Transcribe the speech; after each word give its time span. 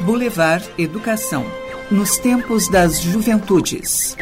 Boulevard 0.00 0.68
Educação 0.78 1.44
nos 1.90 2.16
tempos 2.18 2.68
das 2.68 3.00
juventudes. 3.00 4.16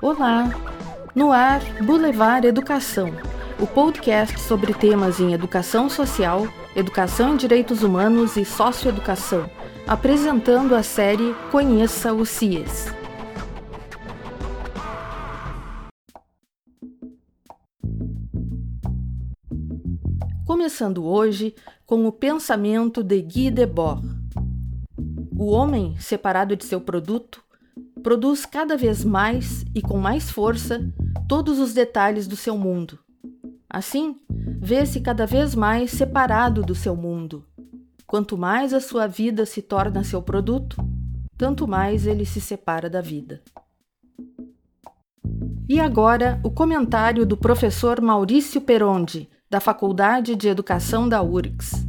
Olá! 0.00 0.50
No 1.14 1.32
ar, 1.32 1.60
Boulevard 1.82 2.46
Educação, 2.46 3.12
o 3.58 3.66
podcast 3.66 4.38
sobre 4.40 4.72
temas 4.72 5.18
em 5.18 5.34
educação 5.34 5.88
social, 5.90 6.46
educação 6.76 7.34
em 7.34 7.36
direitos 7.36 7.82
humanos 7.82 8.36
e 8.36 8.44
socioeducação, 8.44 9.50
apresentando 9.86 10.76
a 10.76 10.82
série 10.82 11.34
Conheça 11.50 12.12
o 12.12 12.24
CIES. 12.24 12.86
Começando 20.58 21.06
hoje 21.06 21.54
com 21.86 22.04
o 22.04 22.10
pensamento 22.10 23.04
de 23.04 23.22
Guy 23.22 23.48
Debord. 23.48 24.04
O 25.38 25.52
homem, 25.52 25.96
separado 26.00 26.56
de 26.56 26.64
seu 26.64 26.80
produto, 26.80 27.40
produz 28.02 28.44
cada 28.44 28.76
vez 28.76 29.04
mais 29.04 29.64
e 29.72 29.80
com 29.80 29.98
mais 29.98 30.32
força 30.32 30.84
todos 31.28 31.60
os 31.60 31.72
detalhes 31.72 32.26
do 32.26 32.34
seu 32.34 32.58
mundo. 32.58 32.98
Assim, 33.70 34.16
vê-se 34.60 35.00
cada 35.00 35.24
vez 35.26 35.54
mais 35.54 35.92
separado 35.92 36.60
do 36.62 36.74
seu 36.74 36.96
mundo. 36.96 37.46
Quanto 38.04 38.36
mais 38.36 38.74
a 38.74 38.80
sua 38.80 39.06
vida 39.06 39.46
se 39.46 39.62
torna 39.62 40.02
seu 40.02 40.20
produto, 40.20 40.76
tanto 41.36 41.68
mais 41.68 42.04
ele 42.04 42.26
se 42.26 42.40
separa 42.40 42.90
da 42.90 43.00
vida. 43.00 43.40
E 45.68 45.78
agora, 45.78 46.40
o 46.42 46.50
comentário 46.50 47.24
do 47.24 47.36
professor 47.36 48.00
Maurício 48.00 48.60
Perondi, 48.60 49.30
da 49.50 49.60
Faculdade 49.60 50.36
de 50.36 50.46
Educação 50.48 51.08
da 51.08 51.22
URGS. 51.22 51.86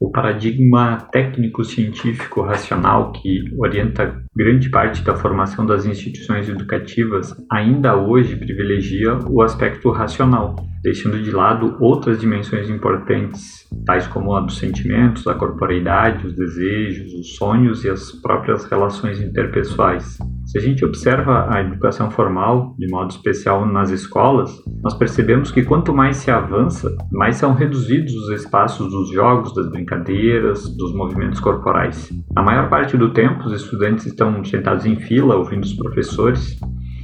O 0.00 0.10
paradigma 0.10 0.98
técnico-científico 1.10 2.42
racional 2.42 3.10
que 3.12 3.42
orienta 3.58 4.25
grande 4.36 4.68
parte 4.68 5.02
da 5.02 5.16
formação 5.16 5.64
das 5.64 5.86
instituições 5.86 6.46
educativas 6.46 7.34
ainda 7.50 7.96
hoje 7.96 8.36
privilegia 8.36 9.18
o 9.30 9.40
aspecto 9.40 9.90
racional, 9.90 10.54
deixando 10.82 11.22
de 11.22 11.30
lado 11.30 11.74
outras 11.80 12.20
dimensões 12.20 12.68
importantes, 12.68 13.66
tais 13.86 14.06
como 14.06 14.36
a 14.36 14.40
dos 14.40 14.58
sentimentos, 14.58 15.26
a 15.26 15.34
corporeidade, 15.34 16.26
os 16.26 16.34
desejos, 16.34 17.14
os 17.14 17.34
sonhos 17.36 17.82
e 17.84 17.88
as 17.88 18.12
próprias 18.12 18.66
relações 18.66 19.20
interpessoais. 19.20 20.18
Se 20.46 20.58
a 20.58 20.60
gente 20.60 20.84
observa 20.84 21.48
a 21.52 21.60
educação 21.60 22.08
formal, 22.08 22.76
de 22.78 22.88
modo 22.88 23.10
especial 23.10 23.66
nas 23.66 23.90
escolas, 23.90 24.62
nós 24.80 24.94
percebemos 24.94 25.50
que 25.50 25.64
quanto 25.64 25.92
mais 25.92 26.18
se 26.18 26.30
avança, 26.30 26.96
mais 27.10 27.36
são 27.36 27.52
reduzidos 27.52 28.14
os 28.14 28.30
espaços 28.30 28.88
dos 28.92 29.10
jogos, 29.10 29.52
das 29.52 29.68
brincadeiras, 29.68 30.68
dos 30.76 30.94
movimentos 30.94 31.40
corporais. 31.40 32.12
A 32.36 32.42
maior 32.42 32.68
parte 32.68 32.96
do 32.96 33.12
tempo, 33.12 33.44
os 33.44 33.60
estudantes 33.60 34.06
estão 34.06 34.25
sentados 34.44 34.86
em 34.86 34.96
fila 34.96 35.36
ouvindo 35.36 35.64
os 35.64 35.74
professores. 35.74 36.58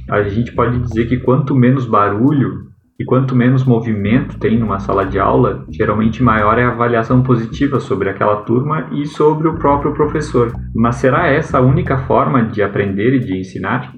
A 0.09 0.23
gente 0.23 0.51
pode 0.53 0.79
dizer 0.79 1.07
que 1.07 1.17
quanto 1.17 1.55
menos 1.55 1.85
barulho 1.85 2.71
e 2.99 3.05
quanto 3.05 3.35
menos 3.35 3.63
movimento 3.63 4.37
tem 4.37 4.57
numa 4.57 4.79
sala 4.79 5.05
de 5.05 5.17
aula, 5.19 5.65
geralmente 5.69 6.21
maior 6.21 6.57
é 6.59 6.63
a 6.63 6.71
avaliação 6.71 7.23
positiva 7.23 7.79
sobre 7.79 8.09
aquela 8.09 8.37
turma 8.37 8.89
e 8.91 9.05
sobre 9.05 9.47
o 9.47 9.55
próprio 9.55 9.93
professor. 9.93 10.51
Mas 10.75 10.97
será 10.97 11.27
essa 11.27 11.57
a 11.57 11.61
única 11.61 11.97
forma 11.99 12.43
de 12.43 12.61
aprender 12.61 13.15
e 13.15 13.19
de 13.19 13.37
ensinar? 13.37 13.93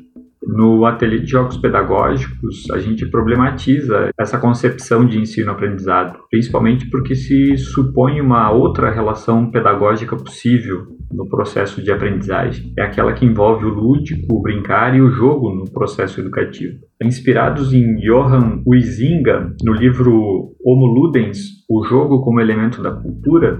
No 0.48 0.86
ateliê 0.86 1.20
de 1.20 1.28
jogos 1.28 1.58
pedagógicos, 1.58 2.70
a 2.72 2.78
gente 2.78 3.06
problematiza 3.08 4.12
essa 4.20 4.38
concepção 4.38 5.06
de 5.06 5.20
ensino-aprendizado, 5.20 6.20
principalmente 6.30 6.90
porque 6.90 7.16
se 7.16 7.58
supõe 7.58 8.22
uma 8.22 8.52
outra 8.52 8.92
relação 8.92 9.50
pedagógica 9.50 10.16
possível 10.16 10.86
no 11.12 11.28
processo 11.28 11.82
de 11.82 11.92
aprendizagem. 11.92 12.74
É 12.78 12.84
aquela 12.84 13.14
que 13.14 13.26
envolve 13.26 13.66
o 13.66 13.70
lúdico, 13.70 14.36
o 14.36 14.42
brincar 14.42 14.96
e 14.96 15.02
o 15.02 15.10
jogo 15.10 15.54
no 15.54 15.72
processo 15.72 16.20
educativo. 16.20 16.78
Inspirados 17.04 17.74
em 17.74 17.98
Johann 17.98 18.64
Huizinga, 18.66 19.54
no 19.66 19.74
livro 19.74 20.56
Homo 20.66 20.86
Ludens, 20.86 21.40
o 21.70 21.84
jogo 21.84 22.22
como 22.22 22.40
elemento 22.40 22.82
da 22.82 22.90
cultura, 22.90 23.60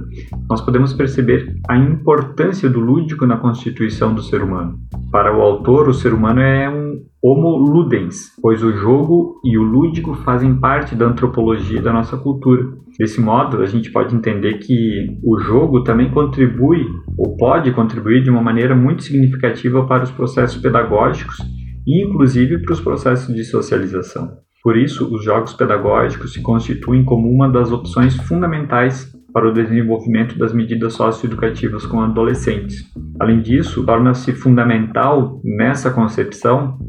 nós 0.50 0.62
podemos 0.62 0.94
perceber 0.94 1.54
a 1.68 1.78
importância 1.78 2.70
do 2.70 2.80
lúdico 2.80 3.26
na 3.26 3.36
constituição 3.36 4.16
do 4.16 4.22
ser 4.22 4.42
humano. 4.42 4.80
Para 5.12 5.38
o 5.38 5.42
autor, 5.42 5.90
o 5.90 5.94
ser 5.94 6.14
humano 6.14 6.40
é 6.40 6.70
um 6.70 7.04
homo 7.22 7.58
ludens, 7.58 8.32
pois 8.42 8.64
o 8.64 8.72
jogo 8.72 9.42
e 9.44 9.58
o 9.58 9.64
lúdico 9.64 10.14
fazem 10.24 10.56
parte 10.56 10.96
da 10.96 11.08
antropologia 11.08 11.82
da 11.82 11.92
nossa 11.92 12.16
cultura. 12.16 12.64
Desse 12.98 13.20
modo, 13.20 13.62
a 13.62 13.66
gente 13.66 13.92
pode 13.92 14.16
entender 14.16 14.60
que 14.60 15.20
o 15.22 15.38
jogo 15.40 15.84
também 15.84 16.10
contribui, 16.10 16.86
ou 17.18 17.36
pode 17.36 17.72
contribuir 17.74 18.24
de 18.24 18.30
uma 18.30 18.42
maneira 18.42 18.74
muito 18.74 19.04
significativa 19.04 19.86
para 19.86 20.04
os 20.04 20.12
processos 20.12 20.62
pedagógicos 20.62 21.38
e, 21.86 22.04
inclusive, 22.04 22.60
para 22.60 22.74
os 22.74 22.82
processos 22.82 23.34
de 23.34 23.44
socialização. 23.44 24.38
Por 24.64 24.76
isso, 24.76 25.14
os 25.14 25.24
jogos 25.24 25.54
pedagógicos 25.54 26.34
se 26.34 26.42
constituem 26.42 27.06
como 27.06 27.30
uma 27.30 27.48
das 27.48 27.72
opções 27.72 28.16
fundamentais 28.16 29.16
para 29.32 29.48
o 29.48 29.54
desenvolvimento 29.54 30.38
das 30.40 30.54
medidas 30.54 30.94
socioeducativas 30.94 31.86
com 31.86 32.02
adolescentes. 32.02 32.84
Além 33.20 33.42
disso, 33.42 33.86
torna-se 33.86 34.34
fundamental 34.34 35.40
nessa 35.44 35.92
concepção 35.92 36.80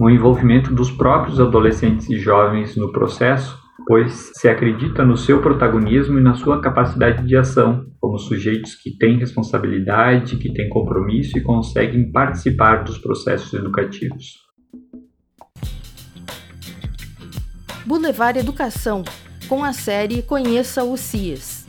o 0.00 0.10
envolvimento 0.10 0.74
dos 0.74 0.90
próprios 0.90 1.38
adolescentes 1.38 2.08
e 2.10 2.16
jovens 2.16 2.76
no 2.76 2.90
processo, 2.90 3.61
pois 3.86 4.30
se 4.34 4.48
acredita 4.48 5.04
no 5.04 5.16
seu 5.16 5.40
protagonismo 5.40 6.18
e 6.18 6.22
na 6.22 6.34
sua 6.34 6.60
capacidade 6.60 7.26
de 7.26 7.36
ação, 7.36 7.86
como 8.00 8.18
sujeitos 8.18 8.74
que 8.74 8.96
têm 8.96 9.18
responsabilidade, 9.18 10.36
que 10.36 10.52
têm 10.52 10.68
compromisso 10.68 11.36
e 11.36 11.42
conseguem 11.42 12.10
participar 12.10 12.84
dos 12.84 12.98
processos 12.98 13.52
educativos. 13.52 14.40
Boulevard 17.84 18.38
Educação, 18.38 19.02
com 19.48 19.64
a 19.64 19.72
série 19.72 20.22
Conheça 20.22 20.84
o 20.84 20.96
CIES. 20.96 21.66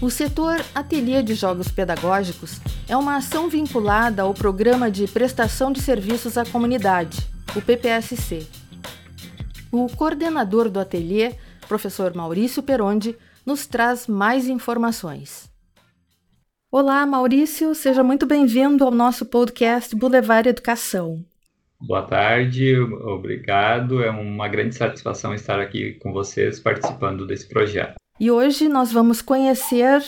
O 0.00 0.10
setor 0.10 0.60
Ateliê 0.74 1.22
de 1.22 1.34
Jogos 1.34 1.68
Pedagógicos 1.68 2.60
é 2.88 2.96
uma 2.96 3.16
ação 3.16 3.48
vinculada 3.48 4.22
ao 4.22 4.34
Programa 4.34 4.90
de 4.90 5.06
Prestação 5.06 5.72
de 5.72 5.80
Serviços 5.80 6.36
à 6.36 6.44
Comunidade, 6.44 7.28
o 7.54 7.62
PPSC. 7.62 8.61
O 9.72 9.88
coordenador 9.88 10.68
do 10.68 10.78
ateliê, 10.78 11.32
professor 11.66 12.14
Maurício 12.14 12.62
Perondi, 12.62 13.16
nos 13.46 13.66
traz 13.66 14.06
mais 14.06 14.46
informações. 14.46 15.50
Olá, 16.70 17.06
Maurício, 17.06 17.74
seja 17.74 18.02
muito 18.02 18.26
bem-vindo 18.26 18.84
ao 18.84 18.90
nosso 18.90 19.24
podcast 19.24 19.96
Boulevard 19.96 20.46
Educação. 20.46 21.24
Boa 21.80 22.02
tarde, 22.02 22.78
obrigado. 22.78 24.02
É 24.02 24.10
uma 24.10 24.46
grande 24.46 24.74
satisfação 24.74 25.32
estar 25.32 25.58
aqui 25.58 25.94
com 26.02 26.12
vocês 26.12 26.60
participando 26.60 27.26
desse 27.26 27.48
projeto. 27.48 27.94
E 28.20 28.30
hoje 28.30 28.68
nós 28.68 28.92
vamos 28.92 29.22
conhecer 29.22 30.02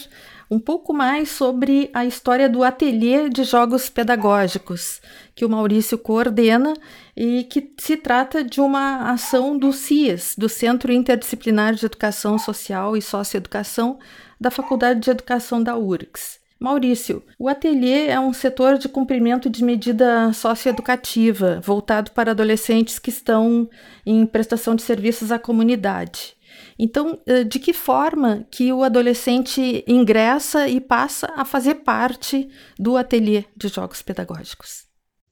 um 0.50 0.58
pouco 0.58 0.92
mais 0.92 1.30
sobre 1.30 1.90
a 1.92 2.04
história 2.04 2.48
do 2.48 2.62
Ateliê 2.62 3.28
de 3.28 3.44
Jogos 3.44 3.88
Pedagógicos, 3.88 5.00
que 5.34 5.44
o 5.44 5.48
Maurício 5.48 5.98
coordena 5.98 6.74
e 7.16 7.44
que 7.44 7.72
se 7.78 7.96
trata 7.96 8.44
de 8.44 8.60
uma 8.60 9.10
ação 9.10 9.56
do 9.56 9.72
CIES, 9.72 10.34
do 10.36 10.48
Centro 10.48 10.92
Interdisciplinar 10.92 11.74
de 11.74 11.86
Educação 11.86 12.38
Social 12.38 12.96
e 12.96 13.02
Socioeducação 13.02 13.98
da 14.40 14.50
Faculdade 14.50 15.00
de 15.00 15.10
Educação 15.10 15.62
da 15.62 15.76
URGS. 15.76 16.44
Maurício, 16.58 17.22
o 17.38 17.48
ateliê 17.48 18.06
é 18.06 18.18
um 18.18 18.32
setor 18.32 18.78
de 18.78 18.88
cumprimento 18.88 19.50
de 19.50 19.62
medida 19.62 20.32
socioeducativa 20.32 21.60
voltado 21.62 22.12
para 22.12 22.30
adolescentes 22.30 22.98
que 22.98 23.10
estão 23.10 23.68
em 24.06 24.24
prestação 24.24 24.74
de 24.74 24.82
serviços 24.82 25.30
à 25.30 25.38
comunidade. 25.38 26.36
Então, 26.78 27.20
eh, 27.26 27.44
de 27.44 27.58
que 27.58 27.72
forma 27.72 28.46
que 28.50 28.72
o 28.72 28.82
adolescente 28.82 29.84
ingressa 29.86 30.68
e 30.68 30.80
passa 30.80 31.32
a 31.36 31.44
fazer 31.44 31.76
parte 31.76 32.48
do 32.78 32.96
ateliê 32.96 33.44
de 33.56 33.68
jogos 33.68 34.02
pedagógicos? 34.02 34.84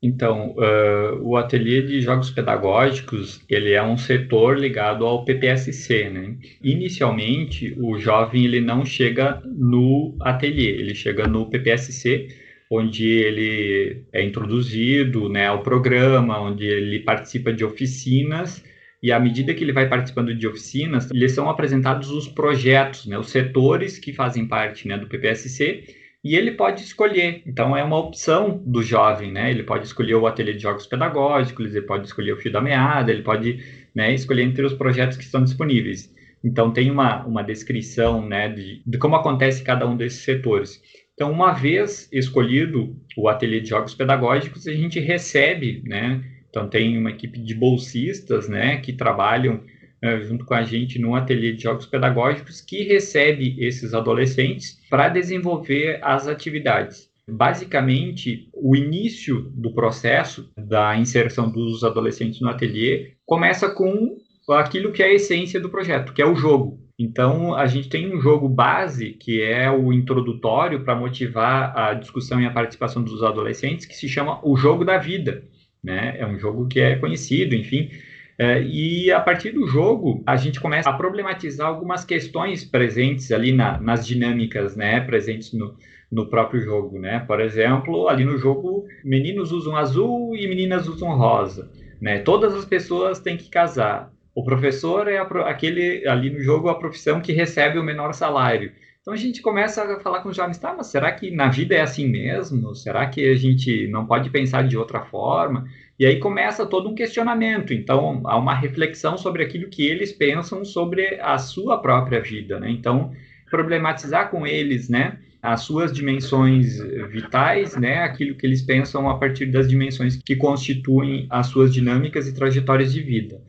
Então, 0.02 0.56
uh, 0.56 1.22
o 1.22 1.36
ateliê 1.36 1.80
de 1.80 2.00
jogos 2.00 2.28
pedagógicos 2.28 3.40
ele 3.48 3.70
é 3.70 3.80
um 3.80 3.96
setor 3.96 4.58
ligado 4.58 5.06
ao 5.06 5.24
PPSC, 5.24 6.10
né? 6.10 6.36
Inicialmente, 6.60 7.72
o 7.78 7.96
jovem 7.98 8.44
ele 8.44 8.60
não 8.60 8.84
chega 8.84 9.40
no 9.46 10.16
ateliê, 10.20 10.70
ele 10.70 10.92
chega 10.92 11.28
no 11.28 11.48
PPSC, 11.48 12.26
onde 12.68 13.06
ele 13.06 14.04
é 14.12 14.24
introduzido, 14.24 15.28
né, 15.28 15.46
ao 15.46 15.62
programa, 15.62 16.40
onde 16.40 16.64
ele 16.64 17.00
participa 17.00 17.52
de 17.52 17.64
oficinas 17.64 18.64
e 19.02 19.10
à 19.10 19.18
medida 19.18 19.52
que 19.52 19.64
ele 19.64 19.72
vai 19.72 19.88
participando 19.88 20.34
de 20.34 20.46
oficinas, 20.46 21.10
lhes 21.10 21.32
são 21.32 21.50
apresentados 21.50 22.10
os 22.10 22.28
projetos, 22.28 23.06
né, 23.06 23.18
os 23.18 23.30
setores 23.30 23.98
que 23.98 24.12
fazem 24.12 24.46
parte 24.46 24.86
né, 24.86 24.96
do 24.96 25.08
PPSC 25.08 25.84
e 26.24 26.36
ele 26.36 26.52
pode 26.52 26.82
escolher. 26.82 27.42
Então 27.44 27.76
é 27.76 27.82
uma 27.82 27.98
opção 27.98 28.62
do 28.64 28.80
jovem, 28.80 29.32
né? 29.32 29.50
Ele 29.50 29.64
pode 29.64 29.86
escolher 29.86 30.14
o 30.14 30.26
ateliê 30.26 30.54
de 30.54 30.62
jogos 30.62 30.86
pedagógicos, 30.86 31.74
ele 31.74 31.84
pode 31.84 32.06
escolher 32.06 32.32
o 32.32 32.36
fio 32.36 32.52
da 32.52 32.60
meada, 32.60 33.10
ele 33.10 33.22
pode 33.22 33.58
né, 33.92 34.14
escolher 34.14 34.42
entre 34.42 34.64
os 34.64 34.72
projetos 34.72 35.16
que 35.16 35.24
estão 35.24 35.42
disponíveis. 35.42 36.14
Então 36.44 36.72
tem 36.72 36.90
uma, 36.90 37.24
uma 37.26 37.42
descrição 37.42 38.24
né, 38.24 38.48
de, 38.48 38.82
de 38.86 38.98
como 38.98 39.16
acontece 39.16 39.64
cada 39.64 39.84
um 39.84 39.96
desses 39.96 40.22
setores. 40.22 40.80
Então, 41.14 41.30
uma 41.30 41.52
vez 41.52 42.08
escolhido 42.10 42.96
o 43.16 43.28
ateliê 43.28 43.60
de 43.60 43.68
jogos 43.68 43.94
pedagógicos, 43.94 44.66
a 44.66 44.72
gente 44.72 44.98
recebe, 44.98 45.82
né? 45.86 46.24
Então 46.52 46.68
tem 46.68 46.98
uma 46.98 47.10
equipe 47.10 47.40
de 47.40 47.54
bolsistas, 47.54 48.46
né, 48.46 48.76
que 48.76 48.92
trabalham 48.92 49.64
uh, 50.04 50.22
junto 50.22 50.44
com 50.44 50.52
a 50.52 50.62
gente 50.62 50.98
no 50.98 51.14
ateliê 51.14 51.52
de 51.52 51.62
jogos 51.62 51.86
pedagógicos 51.86 52.60
que 52.60 52.82
recebe 52.82 53.56
esses 53.58 53.94
adolescentes 53.94 54.78
para 54.90 55.08
desenvolver 55.08 55.98
as 56.02 56.28
atividades. 56.28 57.10
Basicamente, 57.26 58.50
o 58.52 58.76
início 58.76 59.40
do 59.54 59.72
processo 59.72 60.52
da 60.58 60.94
inserção 60.98 61.50
dos 61.50 61.82
adolescentes 61.84 62.40
no 62.42 62.50
ateliê 62.50 63.12
começa 63.24 63.70
com 63.70 64.18
aquilo 64.50 64.92
que 64.92 65.02
é 65.02 65.06
a 65.06 65.14
essência 65.14 65.58
do 65.58 65.70
projeto, 65.70 66.12
que 66.12 66.20
é 66.20 66.26
o 66.26 66.34
jogo. 66.34 66.82
Então, 66.98 67.54
a 67.54 67.66
gente 67.66 67.88
tem 67.88 68.14
um 68.14 68.20
jogo 68.20 68.48
base, 68.48 69.12
que 69.14 69.40
é 69.40 69.70
o 69.70 69.92
introdutório 69.92 70.84
para 70.84 70.94
motivar 70.94 71.76
a 71.76 71.94
discussão 71.94 72.40
e 72.40 72.44
a 72.44 72.50
participação 72.52 73.02
dos 73.02 73.22
adolescentes, 73.22 73.86
que 73.86 73.94
se 73.94 74.08
chama 74.08 74.38
o 74.44 74.56
jogo 74.56 74.84
da 74.84 74.98
vida. 74.98 75.44
Né? 75.82 76.16
É 76.18 76.26
um 76.26 76.38
jogo 76.38 76.68
que 76.68 76.80
é 76.80 76.96
conhecido, 76.96 77.54
enfim. 77.54 77.90
É, 78.38 78.62
e 78.62 79.10
a 79.10 79.20
partir 79.20 79.50
do 79.50 79.66
jogo, 79.66 80.22
a 80.26 80.36
gente 80.36 80.60
começa 80.60 80.88
a 80.88 80.92
problematizar 80.92 81.68
algumas 81.68 82.04
questões 82.04 82.64
presentes 82.64 83.30
ali 83.30 83.52
na, 83.52 83.78
nas 83.80 84.06
dinâmicas, 84.06 84.74
né? 84.74 85.00
Presentes 85.00 85.52
no, 85.52 85.76
no 86.10 86.26
próprio 86.28 86.60
jogo, 86.60 86.98
né? 86.98 87.20
Por 87.20 87.40
exemplo, 87.40 88.08
ali 88.08 88.24
no 88.24 88.38
jogo, 88.38 88.86
meninos 89.04 89.52
usam 89.52 89.76
azul 89.76 90.34
e 90.36 90.46
meninas 90.48 90.88
usam 90.88 91.16
rosa, 91.16 91.70
né? 92.00 92.18
Todas 92.20 92.54
as 92.54 92.64
pessoas 92.64 93.20
têm 93.20 93.36
que 93.36 93.48
casar. 93.48 94.12
O 94.34 94.42
professor 94.44 95.08
é 95.08 95.18
a, 95.18 95.22
aquele 95.48 96.06
ali 96.08 96.30
no 96.30 96.40
jogo 96.40 96.68
a 96.68 96.78
profissão 96.78 97.20
que 97.20 97.32
recebe 97.32 97.78
o 97.78 97.84
menor 97.84 98.12
salário. 98.12 98.72
Então 99.02 99.12
a 99.12 99.16
gente 99.16 99.42
começa 99.42 99.82
a 99.82 99.98
falar 99.98 100.20
com 100.20 100.28
os 100.28 100.36
jovens, 100.36 100.58
tá, 100.58 100.72
mas 100.76 100.86
será 100.86 101.10
que 101.10 101.28
na 101.28 101.48
vida 101.48 101.74
é 101.74 101.80
assim 101.80 102.06
mesmo? 102.08 102.72
Será 102.72 103.04
que 103.08 103.28
a 103.28 103.34
gente 103.34 103.88
não 103.88 104.06
pode 104.06 104.30
pensar 104.30 104.62
de 104.62 104.78
outra 104.78 105.00
forma? 105.00 105.66
E 105.98 106.06
aí 106.06 106.20
começa 106.20 106.64
todo 106.64 106.88
um 106.88 106.94
questionamento. 106.94 107.74
Então 107.74 108.22
há 108.24 108.38
uma 108.38 108.54
reflexão 108.54 109.18
sobre 109.18 109.42
aquilo 109.42 109.68
que 109.68 109.84
eles 109.84 110.12
pensam 110.12 110.64
sobre 110.64 111.20
a 111.20 111.36
sua 111.36 111.78
própria 111.78 112.20
vida, 112.20 112.60
né? 112.60 112.70
Então 112.70 113.12
problematizar 113.50 114.30
com 114.30 114.46
eles, 114.46 114.88
né? 114.88 115.18
As 115.42 115.62
suas 115.62 115.92
dimensões 115.92 116.78
vitais, 117.10 117.76
né? 117.76 118.04
Aquilo 118.04 118.36
que 118.36 118.46
eles 118.46 118.62
pensam 118.62 119.10
a 119.10 119.18
partir 119.18 119.46
das 119.46 119.68
dimensões 119.68 120.14
que 120.14 120.36
constituem 120.36 121.26
as 121.28 121.48
suas 121.48 121.74
dinâmicas 121.74 122.28
e 122.28 122.34
trajetórias 122.34 122.92
de 122.92 123.02
vida. 123.02 123.42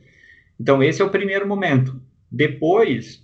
Então 0.58 0.82
esse 0.82 1.00
é 1.00 1.04
o 1.04 1.10
primeiro 1.10 1.46
momento. 1.46 2.02
Depois 2.28 3.23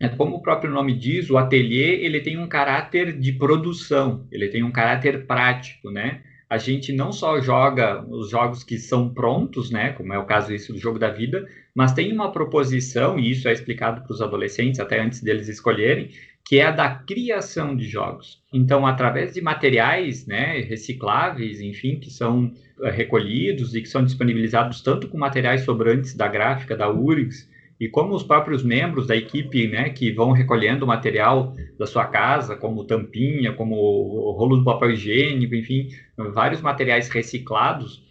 é, 0.00 0.08
como 0.08 0.36
o 0.36 0.42
próprio 0.42 0.70
nome 0.70 0.94
diz, 0.94 1.28
o 1.28 1.36
ateliê 1.36 2.04
ele 2.04 2.20
tem 2.20 2.38
um 2.38 2.46
caráter 2.46 3.18
de 3.18 3.32
produção, 3.32 4.26
ele 4.30 4.48
tem 4.48 4.62
um 4.62 4.70
caráter 4.70 5.26
prático, 5.26 5.90
né? 5.90 6.20
A 6.48 6.56
gente 6.56 6.92
não 6.92 7.12
só 7.12 7.40
joga 7.40 8.02
os 8.08 8.30
jogos 8.30 8.64
que 8.64 8.78
são 8.78 9.12
prontos, 9.12 9.70
né, 9.70 9.92
como 9.92 10.14
é 10.14 10.18
o 10.18 10.24
caso 10.24 10.54
isso 10.54 10.72
do 10.72 10.78
jogo 10.78 10.98
da 10.98 11.10
vida, 11.10 11.46
mas 11.74 11.92
tem 11.92 12.10
uma 12.10 12.32
proposição 12.32 13.18
e 13.18 13.30
isso 13.30 13.48
é 13.48 13.52
explicado 13.52 14.00
para 14.00 14.12
os 14.12 14.22
adolescentes 14.22 14.80
até 14.80 14.98
antes 14.98 15.20
deles 15.20 15.46
escolherem, 15.46 16.10
que 16.42 16.58
é 16.58 16.64
a 16.64 16.70
da 16.70 16.88
criação 16.88 17.76
de 17.76 17.86
jogos. 17.86 18.42
Então, 18.50 18.86
através 18.86 19.34
de 19.34 19.42
materiais, 19.42 20.26
né, 20.26 20.60
recicláveis, 20.60 21.60
enfim, 21.60 22.00
que 22.00 22.10
são 22.10 22.46
uh, 22.78 22.86
recolhidos 22.86 23.74
e 23.74 23.82
que 23.82 23.88
são 23.88 24.02
disponibilizados 24.02 24.80
tanto 24.80 25.06
com 25.08 25.18
materiais 25.18 25.60
sobrantes 25.60 26.14
da 26.14 26.26
gráfica 26.26 26.74
da 26.74 26.90
URGS, 26.90 27.46
e 27.80 27.88
como 27.88 28.14
os 28.14 28.22
próprios 28.22 28.62
membros 28.64 29.06
da 29.06 29.14
equipe, 29.14 29.68
né, 29.68 29.90
que 29.90 30.10
vão 30.10 30.32
recolhendo 30.32 30.84
o 30.84 30.88
material 30.88 31.54
da 31.78 31.86
sua 31.86 32.06
casa, 32.06 32.56
como 32.56 32.84
tampinha, 32.84 33.52
como 33.52 34.32
rolo 34.32 34.58
de 34.58 34.64
papel 34.64 34.90
higiênico, 34.90 35.54
enfim, 35.54 35.88
vários 36.16 36.60
materiais 36.60 37.08
reciclados, 37.08 38.02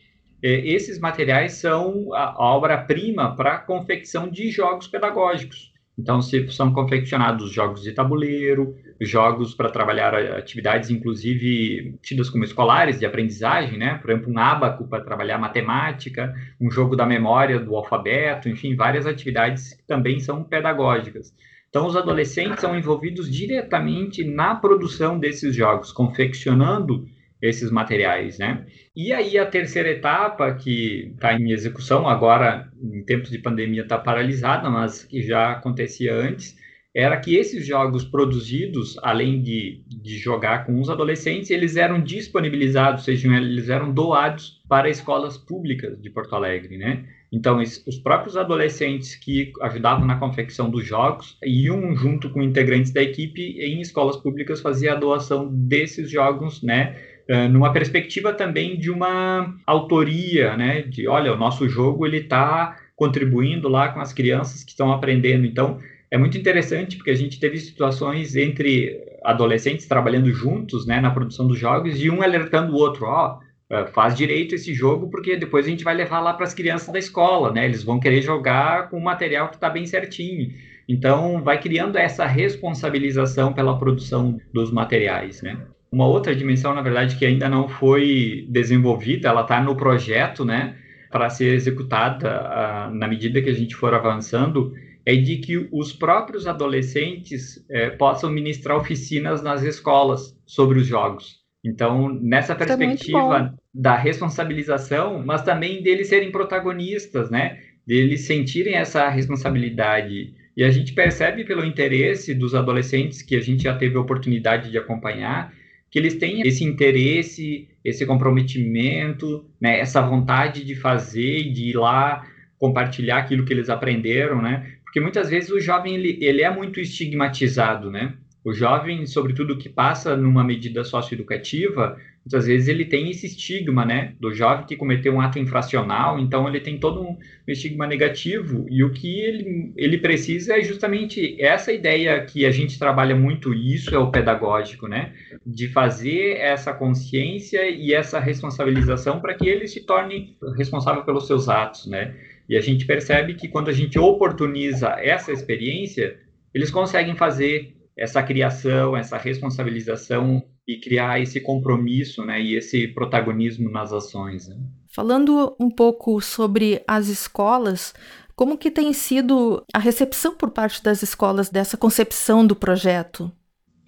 eh, 0.42 0.62
esses 0.66 1.00
materiais 1.00 1.54
são 1.54 2.14
a 2.14 2.36
obra-prima 2.40 3.36
para 3.36 3.56
a 3.56 3.60
confecção 3.60 4.30
de 4.30 4.50
jogos 4.52 4.88
pedagógicos. 4.88 5.74
Então, 5.98 6.22
se 6.22 6.48
são 6.52 6.72
confeccionados 6.72 7.52
jogos 7.52 7.82
de 7.82 7.92
tabuleiro, 7.92 8.76
jogos 9.02 9.56
para 9.56 9.70
trabalhar 9.70 10.14
atividades, 10.14 10.92
inclusive 10.92 11.98
tidas 12.04 12.30
como 12.30 12.44
escolares, 12.44 13.00
de 13.00 13.06
aprendizagem, 13.06 13.80
né? 13.80 13.96
Por 13.96 14.12
exemplo, 14.12 14.32
um 14.32 14.38
ábaco 14.38 14.88
para 14.88 15.04
trabalhar 15.04 15.40
matemática, 15.40 16.36
um 16.62 16.70
jogo 16.70 16.96
da 16.96 17.06
memória, 17.06 17.60
do 17.60 17.76
alfabeto, 17.76 18.48
enfim, 18.48 18.76
várias 18.76 19.08
atividades 19.08 19.74
que 19.74 19.84
também 19.88 20.20
são 20.20 20.44
pedagógicas. 20.44 21.34
Então, 21.70 21.88
os 21.88 21.96
adolescentes 21.96 22.62
são 22.62 22.78
envolvidos 22.78 23.30
diretamente 23.30 24.24
na 24.24 24.56
produção 24.56 25.18
desses 25.18 25.56
jogos, 25.56 25.92
confeccionando 25.92 27.08
esses 27.42 27.70
materiais, 27.72 28.38
né? 28.38 28.66
E 28.96 29.14
aí 29.14 29.38
a 29.38 29.46
terceira 29.46 29.90
etapa 29.90 30.54
que 30.54 31.12
está 31.14 31.34
em 31.34 31.52
execução 31.52 32.08
agora 32.08 32.70
em 32.82 33.04
tempos 33.04 33.30
de 33.30 33.40
pandemia 33.40 33.84
está 33.84 33.98
paralisada, 33.98 34.70
mas 34.70 35.04
que 35.04 35.22
já 35.22 35.52
acontecia 35.52 36.16
antes, 36.16 36.56
era 36.96 37.16
que 37.18 37.36
esses 37.36 37.64
jogos 37.64 38.04
produzidos, 38.04 38.98
além 39.04 39.40
de, 39.40 39.84
de 39.88 40.18
jogar 40.18 40.66
com 40.66 40.80
os 40.82 40.90
adolescentes, 40.90 41.52
eles 41.52 41.76
eram 41.76 42.02
disponibilizados, 42.02 43.04
sejam 43.04 43.36
eles 43.36 43.70
eram 43.70 43.94
doados 43.94 44.64
para 44.68 44.90
escolas 44.90 45.38
públicas 45.38 46.02
de 46.02 46.10
Porto 46.10 46.36
Alegre, 46.36 46.76
né? 46.76 47.06
Então, 47.32 47.60
os 47.60 48.00
próprios 48.02 48.36
adolescentes 48.36 49.16
que 49.16 49.52
ajudavam 49.62 50.08
na 50.08 50.18
confecção 50.18 50.70
dos 50.72 50.86
jogos 50.88 51.38
iam 51.46 51.96
junto 51.96 52.30
com 52.32 52.42
integrantes 52.42 52.92
da 52.92 53.04
equipe 53.04 53.60
em 53.60 53.80
escolas 53.80 54.16
públicas 54.18 54.62
fazer 54.62 54.90
a 54.90 54.96
doação 54.96 55.48
desses 55.54 56.10
jogos, 56.10 56.64
né? 56.64 56.96
Eh, 57.30 57.48
numa 57.50 57.74
perspectiva 57.74 58.34
também 58.34 58.78
de 58.78 58.90
uma 58.90 59.54
autoria, 59.66 60.56
né? 60.56 60.82
De, 60.84 61.08
olha, 61.08 61.34
o 61.34 61.38
nosso 61.38 61.68
jogo 61.68 62.06
ele 62.06 62.18
está 62.18 62.78
contribuindo 62.96 63.68
lá 63.68 63.90
com 63.90 64.00
as 64.00 64.14
crianças 64.14 64.64
que 64.64 64.72
estão 64.72 64.92
aprendendo. 64.92 65.46
Então, 65.46 65.80
é 66.10 66.18
muito 66.18 66.38
interessante 66.38 66.96
porque 66.96 67.12
a 67.12 67.16
gente 67.16 67.40
teve 67.40 67.58
situações 67.58 68.36
entre 68.36 68.98
adolescentes 69.24 69.86
trabalhando 69.86 70.32
juntos, 70.32 70.86
né, 70.88 71.02
na 71.02 71.12
produção 71.12 71.48
dos 71.48 71.60
jogos 71.60 72.02
e 72.02 72.10
um 72.10 72.22
alertando 72.22 72.74
o 72.74 72.78
outro, 72.78 73.06
ó, 73.06 73.40
oh, 73.70 73.88
faz 73.88 74.16
direito 74.16 74.56
esse 74.56 74.74
jogo 74.74 75.10
porque 75.10 75.36
depois 75.36 75.66
a 75.66 75.70
gente 75.70 75.84
vai 75.84 75.94
levar 75.94 76.22
lá 76.22 76.34
para 76.34 76.46
as 76.46 76.54
crianças 76.54 76.92
da 76.94 77.00
escola, 77.00 77.52
né? 77.52 77.66
Eles 77.66 77.84
vão 77.84 78.00
querer 78.00 78.22
jogar 78.22 78.90
com 78.90 78.98
o 78.98 79.04
material 79.04 79.50
que 79.50 79.56
está 79.56 79.70
bem 79.70 79.86
certinho. 79.86 80.54
Então, 80.88 81.44
vai 81.44 81.60
criando 81.60 81.98
essa 81.98 82.26
responsabilização 82.26 83.52
pela 83.54 83.78
produção 83.78 84.40
dos 84.54 84.72
materiais, 84.72 85.42
né? 85.42 85.58
Uma 85.92 86.08
outra 86.08 86.36
dimensão, 86.36 86.74
na 86.74 86.82
verdade, 86.82 87.16
que 87.16 87.26
ainda 87.26 87.48
não 87.48 87.68
foi 87.68 88.46
desenvolvida, 88.50 89.30
ela 89.30 89.42
está 89.42 89.62
no 89.62 89.76
projeto, 89.76 90.44
né, 90.44 90.76
para 91.10 91.30
ser 91.30 91.54
executada 91.54 92.90
na 92.94 93.08
medida 93.08 93.42
que 93.42 93.50
a 93.50 93.54
gente 93.54 93.76
for 93.76 93.94
avançando, 93.94 94.74
é 95.06 95.16
de 95.16 95.38
que 95.38 95.70
os 95.72 95.94
próprios 95.94 96.46
adolescentes 96.48 97.66
eh, 97.70 97.92
possam 97.92 98.30
ministrar 98.30 98.76
oficinas 98.76 99.42
nas 99.42 99.64
escolas 99.64 100.38
sobre 100.46 100.80
os 100.80 100.86
jogos. 100.86 101.38
Então, 101.64 102.10
nessa 102.22 102.52
é 102.52 102.56
perspectiva 102.56 103.54
é 103.54 103.58
da 103.74 103.96
responsabilização, 103.96 105.24
mas 105.26 105.44
também 105.44 105.82
deles 105.82 106.08
serem 106.08 106.30
protagonistas, 106.30 107.30
né? 107.30 107.58
Deles 107.86 108.22
sentirem 108.22 108.76
essa 108.76 109.08
responsabilidade. 109.08 110.34
E 110.58 110.64
a 110.64 110.70
gente 110.72 110.94
percebe 110.94 111.46
pelo 111.46 111.64
interesse 111.64 112.34
dos 112.34 112.54
adolescentes 112.54 113.22
que 113.22 113.36
a 113.36 113.42
gente 113.42 113.64
já 113.64 113.78
teve 113.78 113.96
a 113.96 114.02
oportunidade 114.02 114.70
de 114.70 114.78
acompanhar, 114.78 115.54
que 115.90 115.98
eles 115.98 116.16
têm 116.16 116.42
esse 116.42 116.64
interesse, 116.64 117.68
esse 117.84 118.06
comprometimento, 118.06 119.46
né, 119.60 119.80
essa 119.80 120.02
vontade 120.02 120.64
de 120.64 120.76
fazer 120.76 121.40
e 121.40 121.52
de 121.52 121.70
ir 121.70 121.78
lá 121.78 122.28
compartilhar 122.60 123.20
aquilo 123.20 123.46
que 123.46 123.54
eles 123.54 123.70
aprenderam, 123.70 124.42
né? 124.42 124.74
Porque 124.84 125.00
muitas 125.00 125.30
vezes 125.30 125.52
o 125.52 125.60
jovem 125.60 125.96
ele, 125.96 126.18
ele 126.22 126.42
é 126.42 126.50
muito 126.50 126.80
estigmatizado, 126.80 127.92
né? 127.92 128.14
O 128.48 128.54
jovem, 128.54 129.06
sobretudo 129.06 129.58
que 129.58 129.68
passa 129.68 130.16
numa 130.16 130.42
medida 130.42 130.82
socioeducativa, 130.82 131.98
muitas 132.26 132.48
vezes 132.48 132.70
ele 132.70 132.86
tem 132.86 133.10
esse 133.10 133.26
estigma, 133.26 133.84
né, 133.84 134.14
do 134.22 134.34
jovem 134.34 134.66
que 134.66 134.78
cometeu 134.78 135.14
um 135.14 135.20
ato 135.20 135.38
infracional, 135.38 136.18
então 136.18 136.48
ele 136.48 136.62
tem 136.62 136.80
todo 136.80 137.02
um 137.02 137.18
estigma 137.46 137.86
negativo, 137.86 138.66
e 138.70 138.86
o 138.86 138.94
que 138.94 139.20
ele, 139.20 139.74
ele 139.76 139.98
precisa 139.98 140.58
é 140.58 140.64
justamente 140.64 141.36
essa 141.42 141.74
ideia 141.74 142.24
que 142.24 142.46
a 142.46 142.50
gente 142.50 142.80
trabalha 142.80 143.14
muito, 143.18 143.54
e 143.54 143.74
isso 143.74 143.94
é 143.94 144.00
o 144.00 144.12
pedagógico, 144.12 144.88
né, 144.88 145.12
de 145.46 145.68
fazer 145.68 146.38
essa 146.38 146.74
consciência 146.74 147.70
e 147.70 147.94
essa 147.94 148.18
responsabilização 148.18 149.20
para 149.20 149.34
que 149.34 149.46
ele 149.46 149.68
se 149.68 149.86
torne 149.86 150.38
responsável 150.58 151.04
pelos 151.04 151.28
seus 151.28 151.50
atos, 151.50 151.86
né, 151.86 152.16
e 152.48 152.56
a 152.56 152.62
gente 152.62 152.86
percebe 152.86 153.34
que 153.34 153.50
quando 153.50 153.68
a 153.68 153.74
gente 153.74 154.00
oportuniza 154.00 154.96
essa 155.02 155.34
experiência, 155.34 156.18
eles 156.54 156.72
conseguem 156.72 157.14
fazer 157.14 157.76
essa 157.98 158.22
criação, 158.22 158.96
essa 158.96 159.18
responsabilização 159.18 160.44
e 160.68 160.78
criar 160.80 161.20
esse 161.20 161.40
compromisso, 161.40 162.24
né, 162.24 162.42
e 162.42 162.56
esse 162.56 162.88
protagonismo 162.90 163.72
nas 163.72 163.92
ações. 163.92 164.48
Né? 164.48 164.56
Falando 164.94 165.56
um 165.60 165.70
pouco 165.70 166.22
sobre 166.22 166.82
as 166.88 167.08
escolas, 167.08 167.94
como 168.36 168.58
que 168.58 168.70
tem 168.70 168.94
sido 168.94 169.64
a 169.74 169.80
recepção 169.80 170.36
por 170.36 170.52
parte 170.52 170.84
das 170.84 171.02
escolas 171.02 171.50
dessa 171.50 171.78
concepção 171.78 172.46
do 172.46 172.56
projeto? 172.56 173.32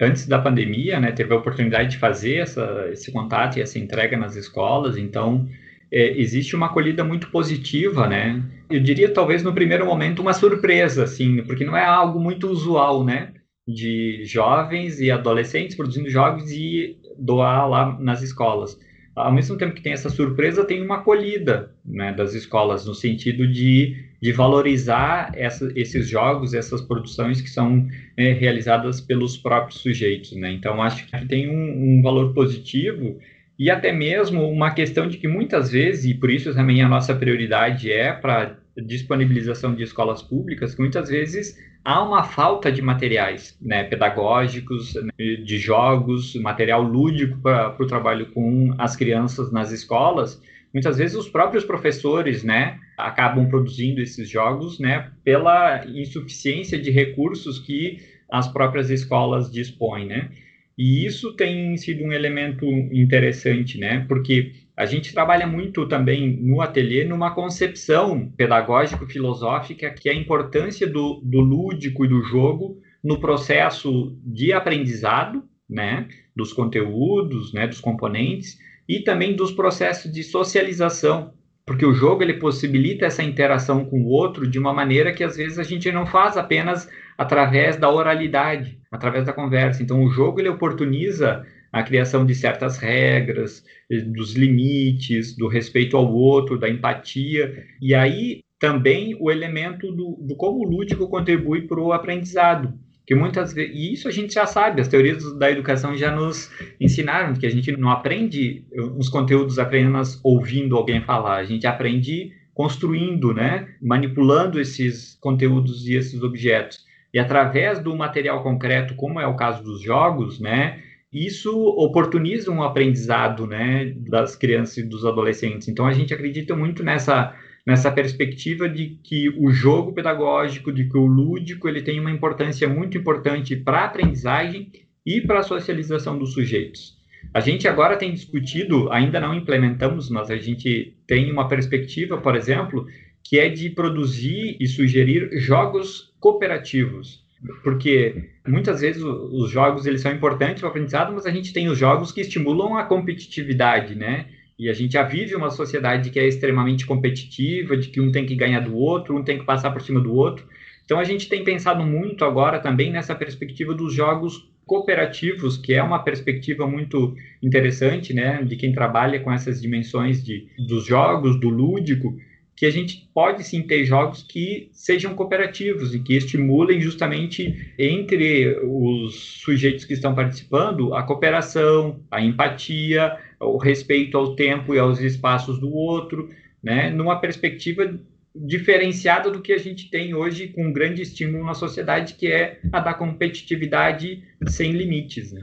Antes 0.01 0.25
da 0.25 0.39
pandemia, 0.39 0.99
né, 0.99 1.11
teve 1.11 1.33
a 1.33 1.37
oportunidade 1.37 1.91
de 1.91 1.97
fazer 1.97 2.37
essa, 2.37 2.87
esse 2.91 3.11
contato 3.11 3.57
e 3.57 3.61
essa 3.61 3.77
entrega 3.77 4.17
nas 4.17 4.35
escolas, 4.35 4.97
então 4.97 5.47
é, 5.91 6.19
existe 6.19 6.55
uma 6.55 6.67
acolhida 6.67 7.03
muito 7.03 7.29
positiva, 7.29 8.07
né? 8.07 8.41
Eu 8.69 8.79
diria 8.79 9.11
talvez 9.11 9.43
no 9.43 9.53
primeiro 9.53 9.85
momento 9.85 10.21
uma 10.21 10.33
surpresa, 10.33 11.03
assim, 11.03 11.43
porque 11.43 11.65
não 11.65 11.75
é 11.75 11.83
algo 11.83 12.19
muito 12.19 12.47
usual, 12.47 13.03
né? 13.03 13.33
De 13.71 14.23
jovens 14.25 14.99
e 14.99 15.11
adolescentes 15.11 15.75
produzindo 15.75 16.09
jogos 16.09 16.51
e 16.51 16.97
doar 17.17 17.69
lá 17.69 17.99
nas 17.99 18.21
escolas. 18.21 18.79
Ao 19.15 19.33
mesmo 19.33 19.57
tempo 19.57 19.75
que 19.75 19.81
tem 19.81 19.91
essa 19.91 20.09
surpresa, 20.09 20.63
tem 20.63 20.81
uma 20.81 20.97
acolhida 20.97 21.71
né, 21.85 22.13
das 22.13 22.33
escolas, 22.33 22.85
no 22.85 22.95
sentido 22.95 23.45
de, 23.45 23.97
de 24.21 24.31
valorizar 24.31 25.31
essa, 25.35 25.69
esses 25.75 26.07
jogos, 26.07 26.53
essas 26.53 26.81
produções 26.81 27.41
que 27.41 27.49
são 27.49 27.87
é, 28.15 28.31
realizadas 28.31 29.01
pelos 29.01 29.35
próprios 29.37 29.81
sujeitos. 29.81 30.31
Né? 30.33 30.51
Então, 30.53 30.81
acho 30.81 31.05
que 31.05 31.25
tem 31.27 31.49
um, 31.49 31.99
um 31.99 32.01
valor 32.01 32.33
positivo 32.33 33.19
e 33.59 33.69
até 33.69 33.91
mesmo 33.91 34.49
uma 34.49 34.71
questão 34.71 35.05
de 35.05 35.17
que 35.17 35.27
muitas 35.27 35.69
vezes, 35.69 36.05
e 36.05 36.13
por 36.13 36.29
isso 36.29 36.53
também 36.53 36.81
a 36.81 36.87
nossa 36.87 37.13
prioridade 37.13 37.91
é 37.91 38.13
para 38.13 38.57
disponibilização 38.77 39.75
de 39.75 39.83
escolas 39.83 40.21
públicas, 40.21 40.73
que 40.73 40.79
muitas 40.79 41.09
vezes 41.09 41.59
há 41.83 42.03
uma 42.03 42.23
falta 42.23 42.71
de 42.71 42.81
materiais 42.81 43.57
né, 43.61 43.83
pedagógicos, 43.83 44.93
né, 44.95 45.11
de 45.17 45.57
jogos, 45.57 46.35
material 46.35 46.81
lúdico 46.81 47.37
para 47.41 47.75
o 47.79 47.87
trabalho 47.87 48.27
com 48.31 48.73
as 48.77 48.95
crianças 48.95 49.51
nas 49.51 49.71
escolas. 49.71 50.41
Muitas 50.73 50.97
vezes 50.97 51.17
os 51.17 51.27
próprios 51.27 51.65
professores 51.65 52.43
né, 52.43 52.79
acabam 52.97 53.47
produzindo 53.49 54.01
esses 54.01 54.29
jogos 54.29 54.79
né, 54.79 55.11
pela 55.23 55.85
insuficiência 55.87 56.79
de 56.79 56.91
recursos 56.91 57.59
que 57.59 57.99
as 58.29 58.47
próprias 58.47 58.89
escolas 58.89 59.51
dispõem. 59.51 60.05
Né? 60.05 60.29
E 60.77 61.05
isso 61.05 61.33
tem 61.33 61.75
sido 61.75 62.05
um 62.05 62.13
elemento 62.13 62.65
interessante, 62.65 63.77
né? 63.77 64.05
Porque 64.07 64.53
a 64.79 64.85
gente 64.85 65.13
trabalha 65.13 65.45
muito 65.45 65.85
também 65.89 66.37
no 66.41 66.61
ateliê 66.61 67.03
numa 67.03 67.35
concepção 67.35 68.31
pedagógico-filosófica 68.37 69.89
que 69.89 70.07
é 70.07 70.13
a 70.13 70.15
importância 70.15 70.87
do, 70.87 71.19
do 71.21 71.41
lúdico 71.41 72.05
e 72.05 72.07
do 72.07 72.23
jogo 72.23 72.77
no 73.03 73.19
processo 73.19 74.17
de 74.23 74.53
aprendizado, 74.53 75.43
né? 75.69 76.07
Dos 76.33 76.53
conteúdos, 76.53 77.51
né? 77.51 77.67
Dos 77.67 77.81
componentes 77.81 78.57
e 78.87 79.01
também 79.01 79.35
dos 79.35 79.51
processos 79.51 80.09
de 80.09 80.23
socialização, 80.23 81.33
porque 81.65 81.85
o 81.85 81.93
jogo 81.93 82.23
ele 82.23 82.35
possibilita 82.35 83.05
essa 83.05 83.21
interação 83.21 83.83
com 83.83 84.01
o 84.03 84.07
outro 84.07 84.47
de 84.47 84.57
uma 84.57 84.73
maneira 84.73 85.11
que 85.11 85.25
às 85.25 85.35
vezes 85.35 85.59
a 85.59 85.63
gente 85.63 85.91
não 85.91 86.05
faz 86.05 86.37
apenas 86.37 86.89
através 87.17 87.75
da 87.75 87.91
oralidade, 87.91 88.79
através 88.89 89.25
da 89.25 89.33
conversa. 89.33 89.83
Então 89.83 90.01
o 90.05 90.09
jogo 90.09 90.39
ele 90.39 90.47
oportuniza 90.47 91.45
a 91.71 91.83
criação 91.83 92.25
de 92.25 92.33
certas 92.35 92.77
regras, 92.77 93.63
dos 94.07 94.35
limites, 94.35 95.35
do 95.35 95.47
respeito 95.47 95.95
ao 95.97 96.11
outro, 96.13 96.57
da 96.57 96.69
empatia, 96.69 97.65
e 97.81 97.93
aí 97.93 98.41
também 98.59 99.15
o 99.19 99.31
elemento 99.31 99.91
do, 99.91 100.17
do 100.21 100.35
como 100.35 100.59
o 100.59 100.69
lúdico 100.69 101.07
contribui 101.07 101.61
para 101.61 101.79
o 101.79 101.93
aprendizado. 101.93 102.73
Que 103.07 103.15
muitas 103.15 103.53
vezes, 103.53 103.75
e 103.75 103.93
isso 103.93 104.07
a 104.07 104.11
gente 104.11 104.35
já 104.35 104.45
sabe, 104.45 104.81
as 104.81 104.87
teorias 104.87 105.33
da 105.39 105.49
educação 105.49 105.97
já 105.97 106.11
nos 106.15 106.51
ensinaram 106.79 107.33
que 107.33 107.47
a 107.47 107.49
gente 107.49 107.71
não 107.71 107.89
aprende 107.89 108.65
os 108.97 109.09
conteúdos 109.09 109.57
apenas 109.57 110.19
ouvindo 110.23 110.75
alguém 110.75 111.01
falar, 111.01 111.37
a 111.37 111.43
gente 111.43 111.65
aprende 111.65 112.31
construindo, 112.53 113.33
né, 113.33 113.69
manipulando 113.81 114.59
esses 114.59 115.17
conteúdos 115.21 115.87
e 115.87 115.95
esses 115.95 116.21
objetos. 116.21 116.85
E 117.11 117.17
através 117.17 117.79
do 117.79 117.95
material 117.95 118.43
concreto, 118.43 118.93
como 118.95 119.19
é 119.19 119.25
o 119.25 119.35
caso 119.35 119.63
dos 119.63 119.81
jogos, 119.81 120.39
né, 120.39 120.83
isso 121.11 121.51
oportuniza 121.77 122.51
um 122.51 122.61
aprendizado, 122.61 123.47
né, 123.47 123.93
das 124.09 124.35
crianças 124.35 124.77
e 124.77 124.83
dos 124.83 125.05
adolescentes. 125.05 125.67
Então 125.67 125.85
a 125.85 125.93
gente 125.93 126.13
acredita 126.13 126.55
muito 126.55 126.83
nessa 126.83 127.35
nessa 127.65 127.91
perspectiva 127.91 128.67
de 128.67 128.97
que 129.03 129.29
o 129.29 129.51
jogo 129.51 129.93
pedagógico, 129.93 130.71
de 130.71 130.89
que 130.89 130.97
o 130.97 131.05
lúdico, 131.05 131.67
ele 131.67 131.83
tem 131.83 131.99
uma 131.99 132.09
importância 132.09 132.67
muito 132.67 132.97
importante 132.97 133.55
para 133.55 133.81
a 133.81 133.85
aprendizagem 133.85 134.71
e 135.05 135.21
para 135.21 135.39
a 135.39 135.43
socialização 135.43 136.17
dos 136.17 136.33
sujeitos. 136.33 136.97
A 137.31 137.39
gente 137.39 137.67
agora 137.67 137.95
tem 137.95 138.13
discutido, 138.13 138.91
ainda 138.91 139.19
não 139.19 139.35
implementamos, 139.35 140.09
mas 140.09 140.31
a 140.31 140.37
gente 140.37 140.95
tem 141.05 141.31
uma 141.31 141.47
perspectiva, 141.47 142.17
por 142.17 142.35
exemplo, 142.35 142.87
que 143.23 143.37
é 143.37 143.49
de 143.49 143.69
produzir 143.69 144.57
e 144.59 144.65
sugerir 144.65 145.29
jogos 145.39 146.11
cooperativos. 146.19 147.23
Porque 147.63 148.31
muitas 148.47 148.81
vezes 148.81 149.01
os 149.01 149.49
jogos 149.49 149.85
eles 149.85 150.01
são 150.01 150.11
importantes 150.11 150.59
para 150.59 150.67
o 150.67 150.69
aprendizado, 150.69 151.13
mas 151.13 151.25
a 151.25 151.31
gente 151.31 151.53
tem 151.53 151.69
os 151.69 151.77
jogos 151.77 152.11
que 152.11 152.21
estimulam 152.21 152.77
a 152.77 152.83
competitividade, 152.83 153.95
né? 153.95 154.25
E 154.57 154.69
a 154.69 154.73
gente 154.73 154.93
já 154.93 155.03
vive 155.03 155.35
uma 155.35 155.49
sociedade 155.49 156.09
que 156.09 156.19
é 156.19 156.27
extremamente 156.27 156.85
competitiva, 156.85 157.77
de 157.77 157.87
que 157.87 158.01
um 158.01 158.11
tem 158.11 158.25
que 158.25 158.35
ganhar 158.35 158.59
do 158.59 158.75
outro, 158.75 159.15
um 159.15 159.23
tem 159.23 159.39
que 159.39 159.45
passar 159.45 159.71
por 159.71 159.81
cima 159.81 160.01
do 160.01 160.13
outro. 160.13 160.45
Então 160.83 160.99
a 160.99 161.03
gente 161.05 161.29
tem 161.29 161.43
pensado 161.43 161.83
muito 161.83 162.25
agora 162.25 162.59
também 162.59 162.91
nessa 162.91 163.15
perspectiva 163.15 163.73
dos 163.73 163.93
jogos 163.93 164.49
cooperativos, 164.65 165.57
que 165.57 165.73
é 165.73 165.81
uma 165.81 165.99
perspectiva 166.03 166.67
muito 166.67 167.15
interessante, 167.41 168.13
né, 168.13 168.43
de 168.43 168.55
quem 168.55 168.71
trabalha 168.71 169.19
com 169.19 169.31
essas 169.31 169.61
dimensões 169.61 170.23
de, 170.23 170.47
dos 170.57 170.85
jogos, 170.85 171.39
do 171.39 171.49
lúdico, 171.49 172.15
que 172.59 172.65
a 172.65 172.71
gente 172.71 173.09
pode 173.13 173.41
sim 173.45 173.61
ter 173.61 173.85
jogos 173.85 174.21
que 174.21 174.69
sejam 174.73 175.15
cooperativos 175.15 175.95
e 175.95 175.99
que 175.99 176.17
estimulem 176.17 176.81
justamente 176.81 177.73
entre 177.79 178.59
os 178.65 179.39
sujeitos 179.41 179.85
que 179.85 179.93
estão 179.93 180.13
participando 180.13 180.93
a 180.93 181.01
cooperação, 181.03 182.01
a 182.11 182.21
empatia, 182.21 183.17
o 183.39 183.57
respeito 183.57 184.17
ao 184.17 184.35
tempo 184.35 184.75
e 184.75 184.79
aos 184.79 184.99
espaços 184.99 185.57
do 185.57 185.73
outro, 185.73 186.27
né, 186.61 186.89
numa 186.89 187.21
perspectiva 187.21 187.97
diferenciada 188.35 189.31
do 189.31 189.41
que 189.41 189.53
a 189.53 189.57
gente 189.57 189.89
tem 189.89 190.13
hoje 190.13 190.49
com 190.49 190.67
um 190.67 190.73
grande 190.73 191.01
estímulo 191.01 191.45
na 191.45 191.53
sociedade, 191.53 192.15
que 192.15 192.27
é 192.27 192.59
a 192.73 192.81
da 192.81 192.93
competitividade 192.93 194.21
sem 194.49 194.73
limites. 194.73 195.31
Né? 195.31 195.39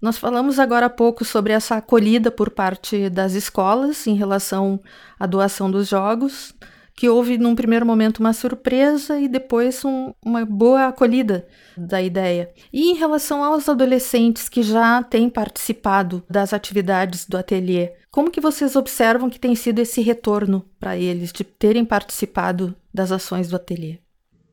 Nós 0.00 0.16
falamos 0.16 0.60
agora 0.60 0.86
há 0.86 0.90
pouco 0.90 1.24
sobre 1.24 1.52
essa 1.52 1.76
acolhida 1.76 2.30
por 2.30 2.50
parte 2.50 3.10
das 3.10 3.32
escolas 3.32 4.06
em 4.06 4.14
relação 4.14 4.80
à 5.18 5.26
doação 5.26 5.68
dos 5.68 5.88
jogos, 5.88 6.54
que 6.94 7.08
houve 7.08 7.36
num 7.36 7.54
primeiro 7.54 7.84
momento 7.84 8.18
uma 8.18 8.32
surpresa 8.32 9.18
e 9.18 9.28
depois 9.28 9.84
um, 9.84 10.12
uma 10.24 10.44
boa 10.44 10.86
acolhida 10.86 11.46
da 11.76 12.00
ideia. 12.00 12.50
E 12.72 12.90
em 12.90 12.94
relação 12.94 13.42
aos 13.42 13.68
adolescentes 13.68 14.48
que 14.48 14.62
já 14.62 15.02
têm 15.02 15.28
participado 15.28 16.22
das 16.30 16.52
atividades 16.52 17.26
do 17.26 17.36
ateliê, 17.36 17.92
como 18.10 18.30
que 18.30 18.40
vocês 18.40 18.74
observam 18.74 19.28
que 19.28 19.38
tem 19.38 19.54
sido 19.54 19.80
esse 19.80 20.00
retorno 20.00 20.64
para 20.78 20.96
eles 20.96 21.32
de 21.32 21.44
terem 21.44 21.84
participado 21.84 22.74
das 22.92 23.12
ações 23.12 23.48
do 23.48 23.56
ateliê? 23.56 23.98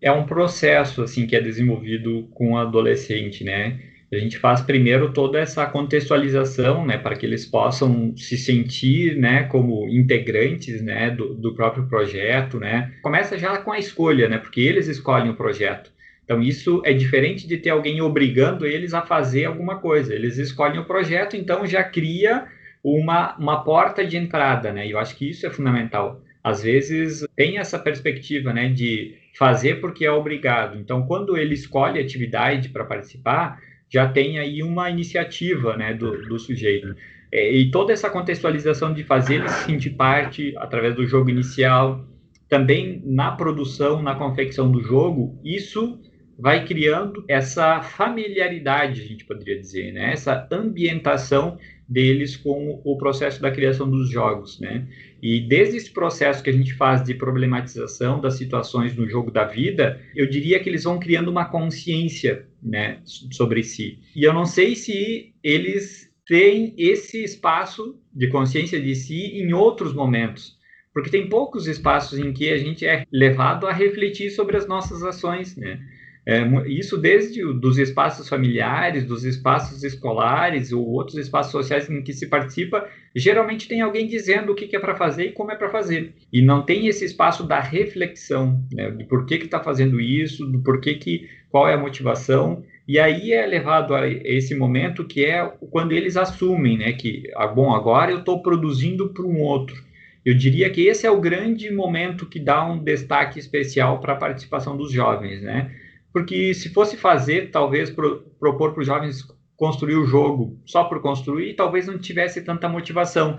É 0.01 0.11
um 0.11 0.25
processo 0.25 1.01
assim 1.01 1.25
que 1.25 1.35
é 1.35 1.41
desenvolvido 1.41 2.27
com 2.33 2.53
o 2.53 2.57
adolescente, 2.57 3.43
né? 3.43 3.79
A 4.15 4.19
gente 4.19 4.37
faz 4.37 4.61
primeiro 4.61 5.11
toda 5.11 5.39
essa 5.39 5.65
contextualização, 5.65 6.85
né, 6.85 6.97
para 6.97 7.15
que 7.15 7.25
eles 7.25 7.45
possam 7.45 8.15
se 8.15 8.37
sentir, 8.37 9.15
né, 9.17 9.43
como 9.43 9.87
integrantes, 9.89 10.81
né, 10.81 11.11
do, 11.11 11.33
do 11.33 11.53
próprio 11.53 11.87
projeto, 11.87 12.59
né. 12.59 12.93
Começa 13.01 13.37
já 13.37 13.57
com 13.57 13.71
a 13.71 13.79
escolha, 13.79 14.27
né, 14.29 14.37
porque 14.37 14.61
eles 14.61 14.87
escolhem 14.87 15.29
o 15.29 15.35
projeto. 15.35 15.91
Então 16.23 16.41
isso 16.41 16.81
é 16.83 16.91
diferente 16.91 17.47
de 17.47 17.57
ter 17.57 17.69
alguém 17.69 18.01
obrigando 18.01 18.65
eles 18.65 18.93
a 18.93 19.01
fazer 19.01 19.45
alguma 19.45 19.79
coisa. 19.79 20.13
Eles 20.13 20.37
escolhem 20.39 20.79
o 20.79 20.85
projeto, 20.85 21.37
então 21.37 21.65
já 21.67 21.83
cria 21.83 22.47
uma, 22.83 23.35
uma 23.37 23.63
porta 23.63 24.05
de 24.05 24.17
entrada, 24.17 24.71
né. 24.71 24.87
E 24.87 24.91
eu 24.91 24.99
acho 24.99 25.15
que 25.15 25.29
isso 25.29 25.45
é 25.45 25.49
fundamental. 25.49 26.21
Às 26.43 26.63
vezes 26.63 27.25
tem 27.35 27.57
essa 27.57 27.77
perspectiva, 27.77 28.53
né, 28.53 28.69
de 28.69 29.15
fazer 29.37 29.81
porque 29.81 30.05
é 30.05 30.11
obrigado. 30.11 30.79
Então 30.79 31.05
quando 31.05 31.37
ele 31.37 31.53
escolhe 31.53 31.99
atividade 31.99 32.69
para 32.69 32.85
participar 32.85 33.59
já 33.89 34.07
tem 34.07 34.39
aí 34.39 34.61
uma 34.63 34.89
iniciativa 34.89 35.75
né, 35.77 35.93
do, 35.93 36.27
do 36.27 36.39
sujeito. 36.39 36.95
É, 37.31 37.51
e 37.51 37.71
toda 37.71 37.93
essa 37.93 38.09
contextualização 38.09 38.93
de 38.93 39.03
fazer 39.03 39.35
ele 39.35 39.49
se 39.49 39.65
sentir 39.65 39.91
parte 39.91 40.53
através 40.57 40.95
do 40.95 41.05
jogo 41.05 41.29
inicial, 41.29 42.05
também 42.47 43.01
na 43.05 43.31
produção, 43.31 44.01
na 44.01 44.15
confecção 44.15 44.71
do 44.71 44.81
jogo, 44.81 45.39
isso 45.43 45.99
vai 46.37 46.65
criando 46.65 47.23
essa 47.27 47.81
familiaridade, 47.81 49.01
a 49.01 49.05
gente 49.05 49.25
poderia 49.25 49.59
dizer, 49.59 49.93
né? 49.93 50.11
essa 50.11 50.47
ambientação 50.51 51.57
deles 51.87 52.35
com 52.35 52.81
o 52.83 52.97
processo 52.97 53.41
da 53.41 53.51
criação 53.51 53.89
dos 53.89 54.09
jogos, 54.09 54.59
né? 54.59 54.87
E 55.27 55.39
desde 55.39 55.77
esse 55.77 55.89
processo 55.89 56.43
que 56.43 56.51
a 56.51 56.53
gente 56.53 56.75
faz 56.75 57.03
de 57.03 57.15
problematização 57.15 58.21
das 58.21 58.37
situações 58.37 58.95
no 58.95 59.09
jogo 59.09 59.31
da 59.31 59.43
vida, 59.43 59.99
eu 60.15 60.29
diria 60.29 60.59
que 60.59 60.69
eles 60.69 60.83
vão 60.83 60.99
criando 60.99 61.31
uma 61.31 61.45
consciência, 61.45 62.47
né, 62.61 63.01
sobre 63.31 63.63
si. 63.63 63.97
E 64.15 64.23
eu 64.23 64.31
não 64.31 64.45
sei 64.45 64.75
se 64.75 65.33
eles 65.43 66.13
tem 66.27 66.75
esse 66.77 67.23
espaço 67.23 67.99
de 68.13 68.27
consciência 68.27 68.79
de 68.79 68.93
si 68.93 69.41
em 69.41 69.51
outros 69.51 69.95
momentos. 69.95 70.59
Porque 70.93 71.09
tem 71.09 71.27
poucos 71.27 71.65
espaços 71.65 72.19
em 72.19 72.31
que 72.31 72.51
a 72.51 72.57
gente 72.57 72.85
é 72.85 73.03
levado 73.11 73.65
a 73.65 73.73
refletir 73.73 74.29
sobre 74.29 74.57
as 74.57 74.67
nossas 74.67 75.01
ações, 75.01 75.57
né? 75.57 75.79
É, 76.27 76.43
isso 76.65 76.97
desde 76.97 77.43
dos 77.53 77.77
espaços 77.77 78.27
familiares, 78.27 79.05
dos 79.05 79.23
espaços 79.23 79.83
escolares 79.83 80.71
ou 80.71 80.83
outros 80.87 81.17
espaços 81.17 81.51
sociais 81.51 81.87
em 81.87 82.01
que 82.01 82.13
se 82.13 82.27
participa, 82.27 82.89
geralmente 83.15 83.67
tem 83.67 83.81
alguém 83.81 84.07
dizendo 84.07 84.51
o 84.51 84.55
que 84.55 84.75
é 84.75 84.79
para 84.79 84.95
fazer 84.95 85.25
e 85.27 85.31
como 85.31 85.51
é 85.51 85.55
para 85.55 85.69
fazer. 85.69 86.13
E 86.33 86.41
não 86.41 86.63
tem 86.63 86.87
esse 86.87 87.05
espaço 87.05 87.43
da 87.43 87.59
reflexão, 87.59 88.59
né, 88.73 88.89
de 88.89 89.03
por 89.03 89.25
que 89.27 89.35
está 89.35 89.59
fazendo 89.59 90.01
isso, 90.01 90.47
do 90.47 90.59
porquê 90.59 90.95
que, 90.95 91.29
qual 91.51 91.69
é 91.69 91.75
a 91.75 91.79
motivação. 91.79 92.63
E 92.87 92.97
aí 92.97 93.31
é 93.31 93.45
levado 93.45 93.93
a 93.93 94.07
esse 94.07 94.55
momento 94.55 95.05
que 95.05 95.23
é 95.23 95.45
quando 95.69 95.91
eles 95.91 96.17
assumem, 96.17 96.79
né, 96.79 96.93
que, 96.93 97.29
ah, 97.35 97.47
bom, 97.47 97.71
agora 97.71 98.11
eu 98.11 98.19
estou 98.19 98.41
produzindo 98.41 99.09
para 99.09 99.23
um 99.23 99.41
outro. 99.41 99.83
Eu 100.25 100.33
diria 100.33 100.71
que 100.71 100.87
esse 100.87 101.05
é 101.05 101.11
o 101.11 101.21
grande 101.21 101.71
momento 101.71 102.25
que 102.25 102.39
dá 102.39 102.65
um 102.65 102.79
destaque 102.79 103.37
especial 103.37 103.99
para 103.99 104.13
a 104.13 104.17
participação 104.17 104.75
dos 104.75 104.91
jovens, 104.91 105.43
né? 105.43 105.71
Porque 106.15 106.53
se 106.53 106.69
fosse 106.69 106.95
fazer, 106.95 107.51
talvez 107.51 107.89
pro, 107.89 108.21
propor 108.39 108.71
para 108.71 108.79
os 108.79 108.87
jovens 108.87 109.27
construir 109.57 109.95
o 109.95 110.05
jogo 110.05 110.57
só 110.65 110.85
por 110.85 111.01
construir, 111.01 111.55
talvez 111.55 111.87
não 111.87 111.97
tivesse 111.97 112.41
tanta 112.41 112.69
motivação. 112.69 113.37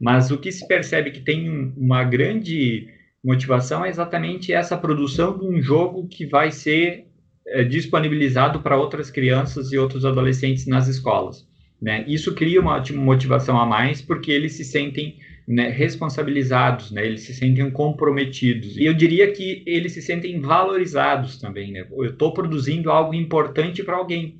Mas 0.00 0.32
o 0.32 0.36
que 0.36 0.50
se 0.50 0.66
percebe 0.66 1.12
que 1.12 1.20
tem 1.20 1.72
uma 1.76 2.02
grande 2.02 2.88
motivação 3.24 3.84
é 3.84 3.88
exatamente 3.90 4.52
essa 4.52 4.76
produção 4.76 5.38
de 5.38 5.46
um 5.46 5.62
jogo 5.62 6.08
que 6.08 6.26
vai 6.26 6.50
ser 6.50 7.06
é, 7.46 7.62
disponibilizado 7.62 8.60
para 8.60 8.76
outras 8.76 9.08
crianças 9.08 9.70
e 9.70 9.78
outros 9.78 10.04
adolescentes 10.04 10.66
nas 10.66 10.88
escolas. 10.88 11.46
Né? 11.80 12.04
Isso 12.08 12.34
cria 12.34 12.60
uma 12.60 12.82
motivação 12.92 13.56
a 13.56 13.64
mais, 13.64 14.02
porque 14.02 14.32
eles 14.32 14.54
se 14.54 14.64
sentem 14.64 15.16
né, 15.46 15.68
responsabilizados, 15.68 16.90
né, 16.90 17.06
eles 17.06 17.20
se 17.22 17.32
sentem 17.32 17.70
comprometidos. 17.70 18.76
E 18.76 18.84
eu 18.84 18.92
diria 18.92 19.30
que 19.30 19.62
eles 19.64 19.92
se 19.92 20.02
sentem 20.02 20.40
valorizados 20.40 21.38
também. 21.38 21.70
Né? 21.70 21.86
Eu 21.90 22.06
estou 22.06 22.32
produzindo 22.32 22.90
algo 22.90 23.14
importante 23.14 23.82
para 23.84 23.96
alguém. 23.96 24.36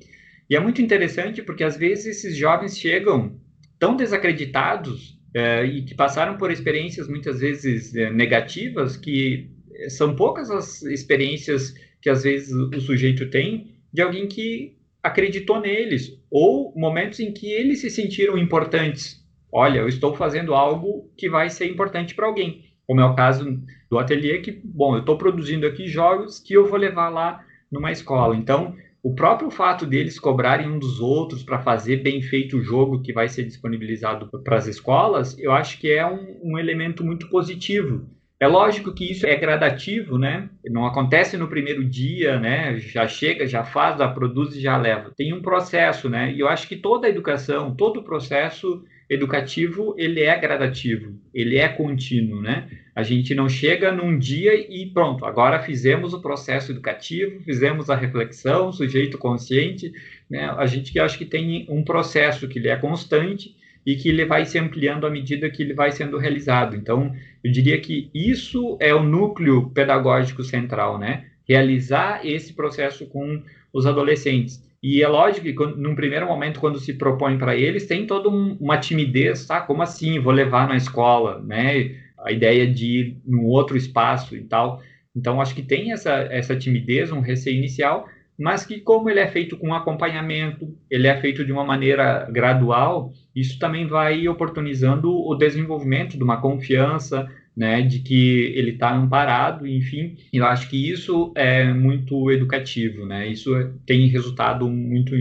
E 0.49 0.55
é 0.55 0.59
muito 0.59 0.81
interessante 0.81 1.41
porque 1.41 1.63
às 1.63 1.77
vezes 1.77 2.05
esses 2.17 2.35
jovens 2.35 2.77
chegam 2.77 3.39
tão 3.79 3.95
desacreditados 3.95 5.17
é, 5.33 5.65
e 5.65 5.83
que 5.83 5.95
passaram 5.95 6.37
por 6.37 6.51
experiências 6.51 7.07
muitas 7.07 7.39
vezes 7.39 7.95
é, 7.95 8.11
negativas 8.11 8.97
que 8.97 9.49
são 9.89 10.15
poucas 10.15 10.49
as 10.49 10.81
experiências 10.83 11.73
que 12.01 12.09
às 12.09 12.23
vezes 12.23 12.51
o 12.51 12.81
sujeito 12.81 13.29
tem 13.29 13.75
de 13.93 14.01
alguém 14.01 14.27
que 14.27 14.75
acreditou 15.03 15.59
neles 15.59 16.17
ou 16.31 16.73
momentos 16.75 17.19
em 17.19 17.31
que 17.31 17.47
eles 17.51 17.79
se 17.81 17.89
sentiram 17.89 18.37
importantes 18.37 19.23
olha, 19.51 19.79
eu 19.79 19.87
estou 19.87 20.15
fazendo 20.15 20.53
algo 20.53 21.11
que 21.17 21.29
vai 21.29 21.49
ser 21.49 21.69
importante 21.69 22.15
para 22.15 22.27
alguém. 22.27 22.65
Como 22.85 23.01
é 23.01 23.05
o 23.05 23.15
caso 23.15 23.59
do 23.89 23.99
ateliê, 23.99 24.39
que, 24.39 24.51
bom, 24.63 24.95
eu 24.95 25.01
estou 25.01 25.17
produzindo 25.17 25.67
aqui 25.67 25.87
jogos 25.87 26.39
que 26.39 26.53
eu 26.53 26.65
vou 26.65 26.77
levar 26.77 27.09
lá 27.09 27.43
numa 27.71 27.91
escola. 27.91 28.35
Então, 28.35 28.75
o 29.03 29.13
próprio 29.13 29.49
fato 29.49 29.85
deles 29.85 30.19
cobrarem 30.19 30.69
um 30.69 30.79
dos 30.79 30.99
outros 30.99 31.43
para 31.43 31.59
fazer 31.59 31.97
bem 31.97 32.21
feito 32.21 32.57
o 32.57 32.61
jogo 32.61 33.01
que 33.01 33.13
vai 33.13 33.29
ser 33.29 33.43
disponibilizado 33.43 34.29
para 34.43 34.57
as 34.57 34.67
escolas, 34.67 35.37
eu 35.39 35.51
acho 35.51 35.79
que 35.79 35.91
é 35.91 36.05
um, 36.05 36.39
um 36.43 36.57
elemento 36.57 37.05
muito 37.05 37.29
positivo. 37.29 38.09
É 38.39 38.47
lógico 38.47 38.93
que 38.93 39.11
isso 39.11 39.25
é 39.25 39.35
gradativo, 39.35 40.17
né? 40.17 40.47
Não 40.65 40.85
acontece 40.85 41.37
no 41.37 41.47
primeiro 41.47 41.83
dia, 41.83 42.39
né? 42.39 42.77
Já 42.77 43.07
chega, 43.07 43.47
já 43.47 43.63
faz, 43.63 43.97
já 43.97 44.07
produz 44.07 44.55
e 44.55 44.61
já 44.61 44.77
leva. 44.77 45.11
Tem 45.17 45.33
um 45.33 45.41
processo, 45.41 46.07
né? 46.07 46.31
E 46.31 46.39
eu 46.39 46.47
acho 46.47 46.67
que 46.67 46.75
toda 46.75 47.07
a 47.07 47.09
educação, 47.09 47.75
todo 47.75 48.01
o 48.01 48.03
processo 48.03 48.83
educativo 49.09 49.95
ele 49.97 50.21
é 50.21 50.37
gradativo, 50.37 51.13
ele 51.33 51.57
é 51.57 51.67
contínuo, 51.67 52.41
né? 52.41 52.67
A 52.93 53.03
gente 53.03 53.33
não 53.33 53.47
chega 53.47 53.91
num 53.91 54.17
dia 54.17 54.53
e 54.55 54.85
pronto, 54.87 55.25
agora 55.25 55.59
fizemos 55.59 56.13
o 56.13 56.21
processo 56.21 56.71
educativo, 56.71 57.41
fizemos 57.43 57.89
a 57.89 57.95
reflexão, 57.95 58.73
sujeito 58.73 59.17
consciente, 59.17 59.93
né? 60.29 60.49
A 60.57 60.65
gente 60.65 60.91
que 60.91 60.99
acho 60.99 61.17
que 61.17 61.25
tem 61.25 61.65
um 61.69 61.83
processo 61.83 62.47
que 62.47 62.59
ele 62.59 62.67
é 62.67 62.75
constante 62.75 63.55
e 63.85 63.95
que 63.95 64.09
ele 64.09 64.25
vai 64.25 64.45
se 64.45 64.59
ampliando 64.59 65.07
à 65.07 65.09
medida 65.09 65.49
que 65.49 65.63
ele 65.63 65.73
vai 65.73 65.93
sendo 65.93 66.17
realizado. 66.17 66.75
Então, 66.75 67.15
eu 67.41 67.49
diria 67.49 67.79
que 67.79 68.09
isso 68.13 68.77
é 68.81 68.93
o 68.93 69.01
núcleo 69.01 69.69
pedagógico 69.69 70.43
central, 70.43 70.99
né? 70.99 71.27
Realizar 71.47 72.25
esse 72.25 72.51
processo 72.53 73.05
com 73.05 73.41
os 73.71 73.85
adolescentes. 73.85 74.66
E 74.81 75.01
é 75.01 75.07
lógico 75.07 75.45
que, 75.45 75.79
num 75.79 75.95
primeiro 75.95 76.27
momento, 76.27 76.59
quando 76.59 76.79
se 76.79 76.93
propõe 76.93 77.37
para 77.37 77.55
eles, 77.55 77.87
tem 77.87 78.05
toda 78.05 78.29
um, 78.29 78.55
uma 78.59 78.77
timidez, 78.77 79.45
tá? 79.45 79.61
Como 79.61 79.81
assim? 79.81 80.19
Vou 80.19 80.31
levar 80.31 80.67
na 80.67 80.75
escola, 80.75 81.41
né? 81.43 81.95
A 82.19 82.31
ideia 82.31 82.71
de 82.71 82.85
ir 82.85 83.17
num 83.25 83.45
outro 83.45 83.75
espaço 83.75 84.35
e 84.35 84.43
tal. 84.43 84.81
Então, 85.15 85.41
acho 85.41 85.55
que 85.55 85.63
tem 85.63 85.91
essa, 85.91 86.11
essa 86.29 86.55
timidez, 86.55 87.11
um 87.11 87.21
receio 87.21 87.57
inicial, 87.57 88.07
mas 88.37 88.65
que, 88.65 88.79
como 88.79 89.09
ele 89.09 89.19
é 89.19 89.27
feito 89.27 89.57
com 89.57 89.73
acompanhamento, 89.73 90.77
ele 90.91 91.07
é 91.07 91.19
feito 91.19 91.43
de 91.43 91.51
uma 91.51 91.65
maneira 91.65 92.29
gradual, 92.31 93.11
isso 93.35 93.57
também 93.57 93.87
vai 93.87 94.27
oportunizando 94.27 95.11
o 95.11 95.33
desenvolvimento 95.35 96.15
de 96.15 96.23
uma 96.23 96.39
confiança, 96.39 97.27
né, 97.57 97.81
de 97.81 97.99
que 97.99 98.53
ele 98.55 98.71
está 98.71 98.93
amparado, 98.93 99.65
enfim. 99.65 100.15
Eu 100.31 100.45
acho 100.45 100.69
que 100.69 100.89
isso 100.89 101.33
é 101.35 101.73
muito 101.73 102.31
educativo, 102.31 103.03
né? 103.03 103.27
Isso 103.27 103.51
tem 103.83 104.07
resultado 104.07 104.69
muito 104.69 105.15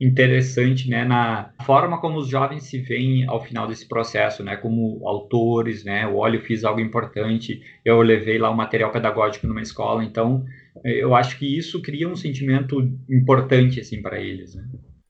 interessante, 0.00 0.90
né, 0.90 1.04
na 1.04 1.52
forma 1.64 2.00
como 2.00 2.18
os 2.18 2.26
jovens 2.26 2.64
se 2.64 2.78
veem 2.78 3.24
ao 3.28 3.40
final 3.40 3.68
desse 3.68 3.86
processo, 3.86 4.42
né, 4.42 4.56
como 4.56 5.06
autores, 5.06 5.84
né, 5.84 6.04
o 6.08 6.16
olho 6.16 6.40
fiz 6.40 6.64
algo 6.64 6.80
importante, 6.80 7.62
eu 7.84 8.02
levei 8.02 8.36
lá 8.36 8.50
um 8.50 8.56
material 8.56 8.90
pedagógico 8.90 9.46
numa 9.46 9.62
escola, 9.62 10.02
então 10.02 10.44
eu 10.84 11.14
acho 11.14 11.38
que 11.38 11.46
isso 11.46 11.80
cria 11.80 12.08
um 12.08 12.16
sentimento 12.16 12.80
importante 13.08 13.78
assim 13.78 14.02
para 14.02 14.20
eles, 14.20 14.56
né? 14.56 14.64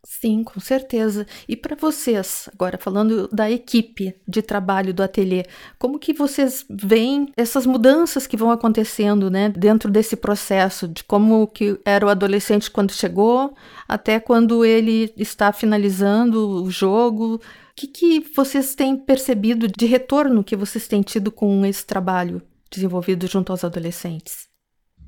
Sim, 0.05 0.43
com 0.43 0.59
certeza. 0.59 1.27
E 1.49 1.57
para 1.57 1.77
vocês, 1.77 2.49
agora 2.53 2.77
falando 2.77 3.29
da 3.29 3.49
equipe 3.49 4.15
de 4.27 4.43
trabalho 4.43 4.93
do 4.93 5.01
ateliê, 5.01 5.45
como 5.79 5.99
que 5.99 6.13
vocês 6.13 6.67
veem 6.69 7.33
essas 7.37 7.65
mudanças 7.65 8.27
que 8.27 8.37
vão 8.37 8.51
acontecendo, 8.51 9.31
né, 9.31 9.49
dentro 9.49 9.89
desse 9.89 10.17
processo 10.17 10.89
de 10.89 11.05
como 11.05 11.47
que 11.47 11.79
era 11.85 12.05
o 12.05 12.09
adolescente 12.09 12.69
quando 12.69 12.93
chegou, 12.93 13.55
até 13.87 14.19
quando 14.19 14.65
ele 14.65 15.13
está 15.17 15.53
finalizando 15.53 16.65
o 16.65 16.71
jogo? 16.71 17.37
O 17.37 17.41
que, 17.77 17.87
que 17.87 18.21
vocês 18.35 18.75
têm 18.75 18.97
percebido 18.97 19.69
de 19.69 19.87
retorno 19.87 20.43
que 20.43 20.57
vocês 20.57 20.89
têm 20.89 21.01
tido 21.01 21.31
com 21.31 21.65
esse 21.65 21.87
trabalho 21.87 22.43
desenvolvido 22.69 23.29
junto 23.29 23.53
aos 23.53 23.63
adolescentes? 23.63 24.49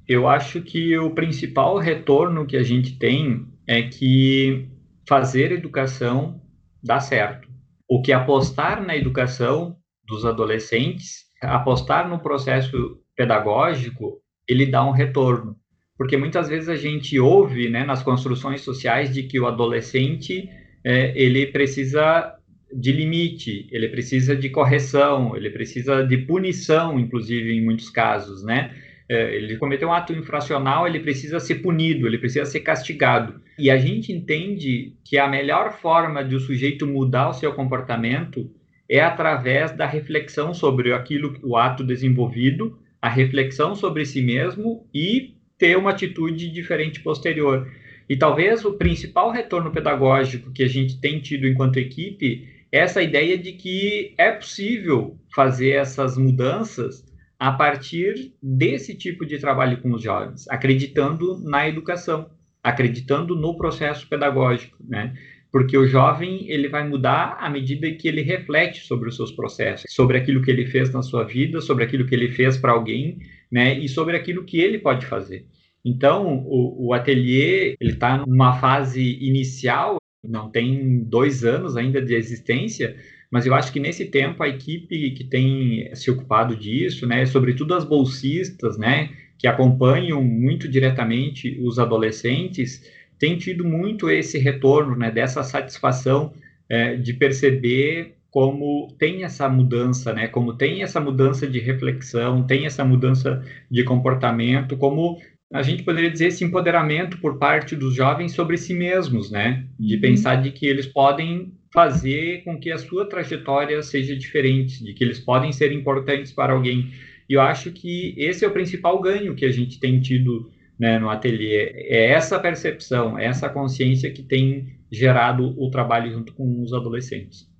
Eu 0.07 0.28
acho 0.28 0.61
que 0.62 0.96
o 0.98 1.11
principal 1.11 1.78
retorno 1.78 2.46
que 2.46 2.57
a 2.57 2.62
gente 2.62 2.96
tem 2.96 3.46
é 3.66 3.83
que 3.83 4.68
fazer 5.08 5.52
educação 5.52 6.40
dá 6.82 7.00
certo. 7.00 7.48
O 7.88 8.02
que 8.02 8.12
apostar 8.12 8.84
na 8.84 8.96
educação 8.96 9.76
dos 10.06 10.24
adolescentes, 10.24 11.24
apostar 11.40 12.08
no 12.08 12.18
processo 12.18 12.98
pedagógico, 13.16 14.20
ele 14.48 14.66
dá 14.66 14.84
um 14.84 14.90
retorno. 14.90 15.56
Porque 15.96 16.16
muitas 16.16 16.48
vezes 16.48 16.68
a 16.68 16.76
gente 16.76 17.18
ouve 17.18 17.68
né, 17.68 17.84
nas 17.84 18.02
construções 18.02 18.62
sociais 18.62 19.12
de 19.12 19.22
que 19.22 19.38
o 19.38 19.46
adolescente 19.46 20.48
é, 20.84 21.12
ele 21.16 21.46
precisa 21.46 22.34
de 22.76 22.90
limite, 22.90 23.68
ele 23.70 23.88
precisa 23.88 24.34
de 24.34 24.50
correção, 24.50 25.36
ele 25.36 25.50
precisa 25.50 26.04
de 26.04 26.18
punição, 26.18 26.98
inclusive 26.98 27.52
em 27.52 27.64
muitos 27.64 27.88
casos, 27.88 28.42
né? 28.42 28.74
É, 29.08 29.34
ele 29.36 29.56
cometeu 29.56 29.88
um 29.88 29.92
ato 29.92 30.12
infracional, 30.12 30.86
ele 30.86 31.00
precisa 31.00 31.38
ser 31.38 31.56
punido, 31.56 32.06
ele 32.06 32.18
precisa 32.18 32.44
ser 32.44 32.60
castigado. 32.60 33.40
E 33.58 33.70
a 33.70 33.76
gente 33.76 34.12
entende 34.12 34.94
que 35.04 35.18
a 35.18 35.28
melhor 35.28 35.72
forma 35.72 36.24
de 36.24 36.34
o 36.34 36.40
sujeito 36.40 36.86
mudar 36.86 37.28
o 37.28 37.34
seu 37.34 37.52
comportamento 37.52 38.50
é 38.88 39.00
através 39.00 39.72
da 39.72 39.86
reflexão 39.86 40.52
sobre 40.52 40.92
aquilo, 40.92 41.38
o 41.42 41.56
ato 41.56 41.84
desenvolvido, 41.84 42.78
a 43.00 43.08
reflexão 43.08 43.74
sobre 43.74 44.04
si 44.04 44.22
mesmo 44.22 44.86
e 44.92 45.34
ter 45.58 45.76
uma 45.76 45.90
atitude 45.90 46.50
diferente 46.50 47.00
posterior. 47.00 47.70
E 48.08 48.16
talvez 48.16 48.64
o 48.64 48.74
principal 48.74 49.30
retorno 49.30 49.70
pedagógico 49.70 50.52
que 50.52 50.62
a 50.62 50.68
gente 50.68 51.00
tem 51.00 51.20
tido 51.20 51.46
enquanto 51.46 51.78
equipe 51.78 52.48
é 52.72 52.78
essa 52.78 53.02
ideia 53.02 53.38
de 53.38 53.52
que 53.52 54.14
é 54.18 54.32
possível 54.32 55.16
fazer 55.34 55.70
essas 55.70 56.18
mudanças 56.18 57.04
a 57.44 57.52
partir 57.52 58.33
desse 58.42 58.96
tipo 58.96 59.26
de 59.26 59.38
trabalho 59.38 59.76
com 59.83 59.92
os 59.92 60.02
jovens, 60.02 60.48
acreditando 60.48 61.38
na 61.44 61.68
educação, 61.68 62.30
acreditando 62.62 63.37
no 63.37 63.54
processo 63.59 64.09
pedagógico, 64.09 64.78
né? 64.83 65.12
Porque 65.52 65.76
o 65.76 65.87
jovem 65.87 66.50
ele 66.50 66.70
vai 66.70 66.88
mudar 66.88 67.37
à 67.38 67.50
medida 67.50 67.92
que 67.96 68.09
ele 68.09 68.22
reflete 68.22 68.87
sobre 68.87 69.11
os 69.11 69.16
seus 69.16 69.30
processos, 69.30 69.85
sobre 69.90 70.16
aquilo 70.16 70.40
que 70.40 70.50
ele 70.50 70.64
fez 70.64 70.90
na 70.90 71.02
sua 71.02 71.22
vida, 71.24 71.61
sobre 71.61 71.85
aquilo 71.85 72.07
que 72.07 72.14
ele 72.14 72.30
fez 72.30 72.57
para 72.57 72.72
alguém, 72.72 73.18
né? 73.52 73.78
E 73.78 73.90
sobre 73.90 74.16
aquilo 74.16 74.44
que 74.44 74.59
ele 74.59 74.78
pode 74.78 75.04
fazer. 75.04 75.44
Então, 75.85 76.46
o, 76.46 76.87
o 76.87 76.94
ateliê 76.94 77.76
ele 77.78 77.92
está 77.92 78.16
numa 78.26 78.54
fase 78.54 79.18
inicial 79.20 79.98
não 80.26 80.50
tem 80.50 81.04
dois 81.04 81.44
anos 81.44 81.76
ainda 81.76 82.00
de 82.00 82.14
existência, 82.14 82.96
mas 83.30 83.46
eu 83.46 83.54
acho 83.54 83.72
que 83.72 83.80
nesse 83.80 84.06
tempo 84.06 84.42
a 84.42 84.48
equipe 84.48 85.10
que 85.10 85.24
tem 85.24 85.90
se 85.94 86.10
ocupado 86.10 86.56
disso, 86.56 87.06
né, 87.06 87.26
sobretudo 87.26 87.74
as 87.74 87.84
bolsistas, 87.84 88.78
né, 88.78 89.10
que 89.38 89.46
acompanham 89.46 90.22
muito 90.22 90.68
diretamente 90.68 91.58
os 91.60 91.78
adolescentes, 91.78 92.82
tem 93.18 93.37
tido 93.37 93.64
muito 93.64 94.10
esse 94.10 94.38
retorno, 94.38 94.96
né, 94.96 95.10
dessa 95.10 95.42
satisfação 95.42 96.32
é, 96.68 96.96
de 96.96 97.12
perceber 97.12 98.14
como 98.30 98.88
tem 98.98 99.22
essa 99.22 99.48
mudança, 99.48 100.12
né, 100.12 100.26
como 100.26 100.54
tem 100.54 100.82
essa 100.82 101.00
mudança 101.00 101.46
de 101.46 101.60
reflexão, 101.60 102.42
tem 102.44 102.66
essa 102.66 102.84
mudança 102.84 103.44
de 103.70 103.84
comportamento, 103.84 104.76
como 104.76 105.18
a 105.52 105.62
gente 105.62 105.84
poderia 105.84 106.10
dizer 106.10 106.28
esse 106.28 106.44
empoderamento 106.44 107.18
por 107.18 107.38
parte 107.38 107.76
dos 107.76 107.94
jovens 107.94 108.32
sobre 108.32 108.56
si 108.56 108.74
mesmos, 108.74 109.30
né, 109.30 109.64
de 109.78 109.94
uhum. 109.94 110.00
pensar 110.00 110.37
de 110.37 110.50
que 110.50 110.66
eles 110.66 110.87
podem 110.87 111.52
fazer 111.74 112.44
com 112.44 112.56
que 112.56 112.70
a 112.70 112.78
sua 112.78 113.08
trajetória 113.08 113.82
seja 113.82 114.14
diferente, 114.14 114.84
de 114.84 114.94
que 114.94 115.02
eles 115.02 115.18
podem 115.18 115.50
ser 115.50 115.72
importantes 115.72 116.30
para 116.30 116.52
alguém. 116.52 116.92
E 117.28 117.34
eu 117.34 117.40
acho 117.40 117.72
que 117.72 118.14
esse 118.16 118.44
é 118.44 118.48
o 118.48 118.52
principal 118.52 119.00
ganho 119.00 119.34
que 119.34 119.44
a 119.44 119.50
gente 119.50 119.80
tem 119.80 120.00
tido 120.00 120.48
né, 120.78 121.00
no 121.00 121.10
ateliê. 121.10 121.72
É 121.88 122.10
essa 122.12 122.38
percepção, 122.38 123.18
essa 123.18 123.48
consciência 123.48 124.08
que 124.12 124.22
tem 124.22 124.68
gerado 124.88 125.52
o 125.60 125.68
trabalho 125.68 126.12
junto 126.12 126.32
com 126.32 126.62
os 126.62 126.72
adolescentes. 126.72 127.52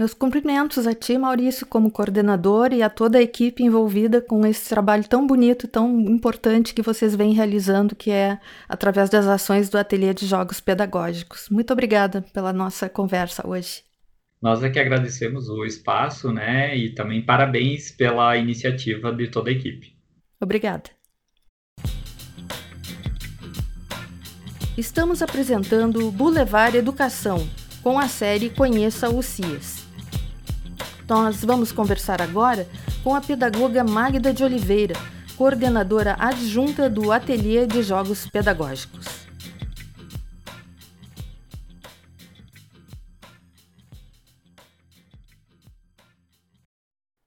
Meus 0.00 0.14
cumprimentos 0.14 0.86
a 0.86 0.94
ti, 0.94 1.18
Maurício, 1.18 1.66
como 1.66 1.90
coordenador 1.90 2.72
e 2.72 2.82
a 2.82 2.88
toda 2.88 3.18
a 3.18 3.20
equipe 3.22 3.62
envolvida 3.62 4.22
com 4.22 4.46
esse 4.46 4.66
trabalho 4.66 5.06
tão 5.06 5.26
bonito, 5.26 5.68
tão 5.68 6.00
importante 6.00 6.72
que 6.72 6.80
vocês 6.80 7.14
vêm 7.14 7.34
realizando, 7.34 7.94
que 7.94 8.10
é 8.10 8.40
através 8.66 9.10
das 9.10 9.26
ações 9.26 9.68
do 9.68 9.76
Ateliê 9.76 10.14
de 10.14 10.24
Jogos 10.24 10.58
Pedagógicos. 10.58 11.50
Muito 11.50 11.74
obrigada 11.74 12.24
pela 12.32 12.50
nossa 12.50 12.88
conversa 12.88 13.46
hoje. 13.46 13.82
Nós 14.40 14.62
é 14.62 14.70
que 14.70 14.78
agradecemos 14.78 15.50
o 15.50 15.66
espaço, 15.66 16.32
né, 16.32 16.74
e 16.74 16.94
também 16.94 17.22
parabéns 17.22 17.90
pela 17.90 18.34
iniciativa 18.38 19.12
de 19.12 19.28
toda 19.28 19.50
a 19.50 19.52
equipe. 19.52 19.94
Obrigada. 20.40 20.88
Estamos 24.78 25.20
apresentando 25.20 26.08
o 26.08 26.10
Boulevard 26.10 26.74
Educação, 26.74 27.46
com 27.82 27.98
a 27.98 28.08
série 28.08 28.48
Conheça 28.48 29.10
o 29.10 29.22
CIES. 29.22 29.79
Nós 31.10 31.44
vamos 31.44 31.72
conversar 31.72 32.22
agora 32.22 32.68
com 33.02 33.16
a 33.16 33.20
pedagoga 33.20 33.82
Magda 33.82 34.32
de 34.32 34.44
Oliveira, 34.44 34.94
coordenadora 35.36 36.14
adjunta 36.16 36.88
do 36.88 37.10
Ateliê 37.10 37.66
de 37.66 37.82
Jogos 37.82 38.28
Pedagógicos. 38.28 39.06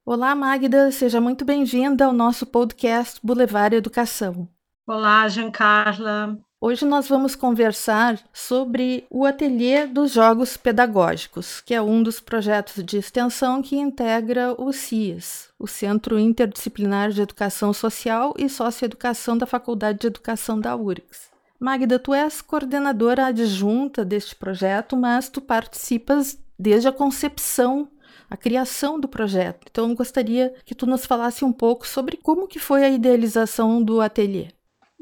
Olá, 0.06 0.34
Magda, 0.34 0.90
seja 0.90 1.20
muito 1.20 1.44
bem-vinda 1.44 2.06
ao 2.06 2.14
nosso 2.14 2.46
podcast 2.46 3.20
Boulevard 3.22 3.76
Educação. 3.76 4.48
Olá, 4.88 5.28
Giancarla. 5.28 6.40
Hoje 6.66 6.86
nós 6.86 7.10
vamos 7.10 7.36
conversar 7.36 8.18
sobre 8.32 9.06
o 9.10 9.26
Ateliê 9.26 9.86
dos 9.86 10.14
Jogos 10.14 10.56
Pedagógicos, 10.56 11.60
que 11.60 11.74
é 11.74 11.82
um 11.82 12.02
dos 12.02 12.22
projetos 12.22 12.82
de 12.86 12.96
extensão 12.96 13.62
que 13.62 13.76
integra 13.76 14.56
o 14.58 14.72
CIES, 14.72 15.50
o 15.60 15.68
Centro 15.68 16.18
Interdisciplinar 16.18 17.12
de 17.12 17.22
Educação 17.22 17.74
Social 17.74 18.34
e 18.38 18.48
Socioeducação 18.48 19.38
da 19.38 19.46
Faculdade 19.46 20.00
de 20.00 20.08
Educação 20.08 20.58
da 20.58 20.74
URGS. 20.74 21.30
Magda, 21.60 22.00
tu 22.00 22.14
és 22.14 22.42
coordenadora 22.42 23.26
adjunta 23.26 24.06
deste 24.06 24.34
projeto, 24.34 24.96
mas 24.96 25.28
tu 25.28 25.42
participas 25.42 26.40
desde 26.58 26.88
a 26.88 26.94
concepção 26.94 27.90
a 28.30 28.38
criação 28.38 28.98
do 28.98 29.10
projeto. 29.10 29.68
Então, 29.70 29.90
eu 29.90 29.96
gostaria 29.98 30.54
que 30.64 30.74
tu 30.74 30.86
nos 30.86 31.06
falasse 31.06 31.44
um 31.44 31.52
pouco 31.52 31.86
sobre 31.86 32.16
como 32.16 32.48
que 32.48 32.58
foi 32.58 32.86
a 32.86 32.90
idealização 32.90 33.84
do 33.84 34.00
ateliê. 34.00 34.48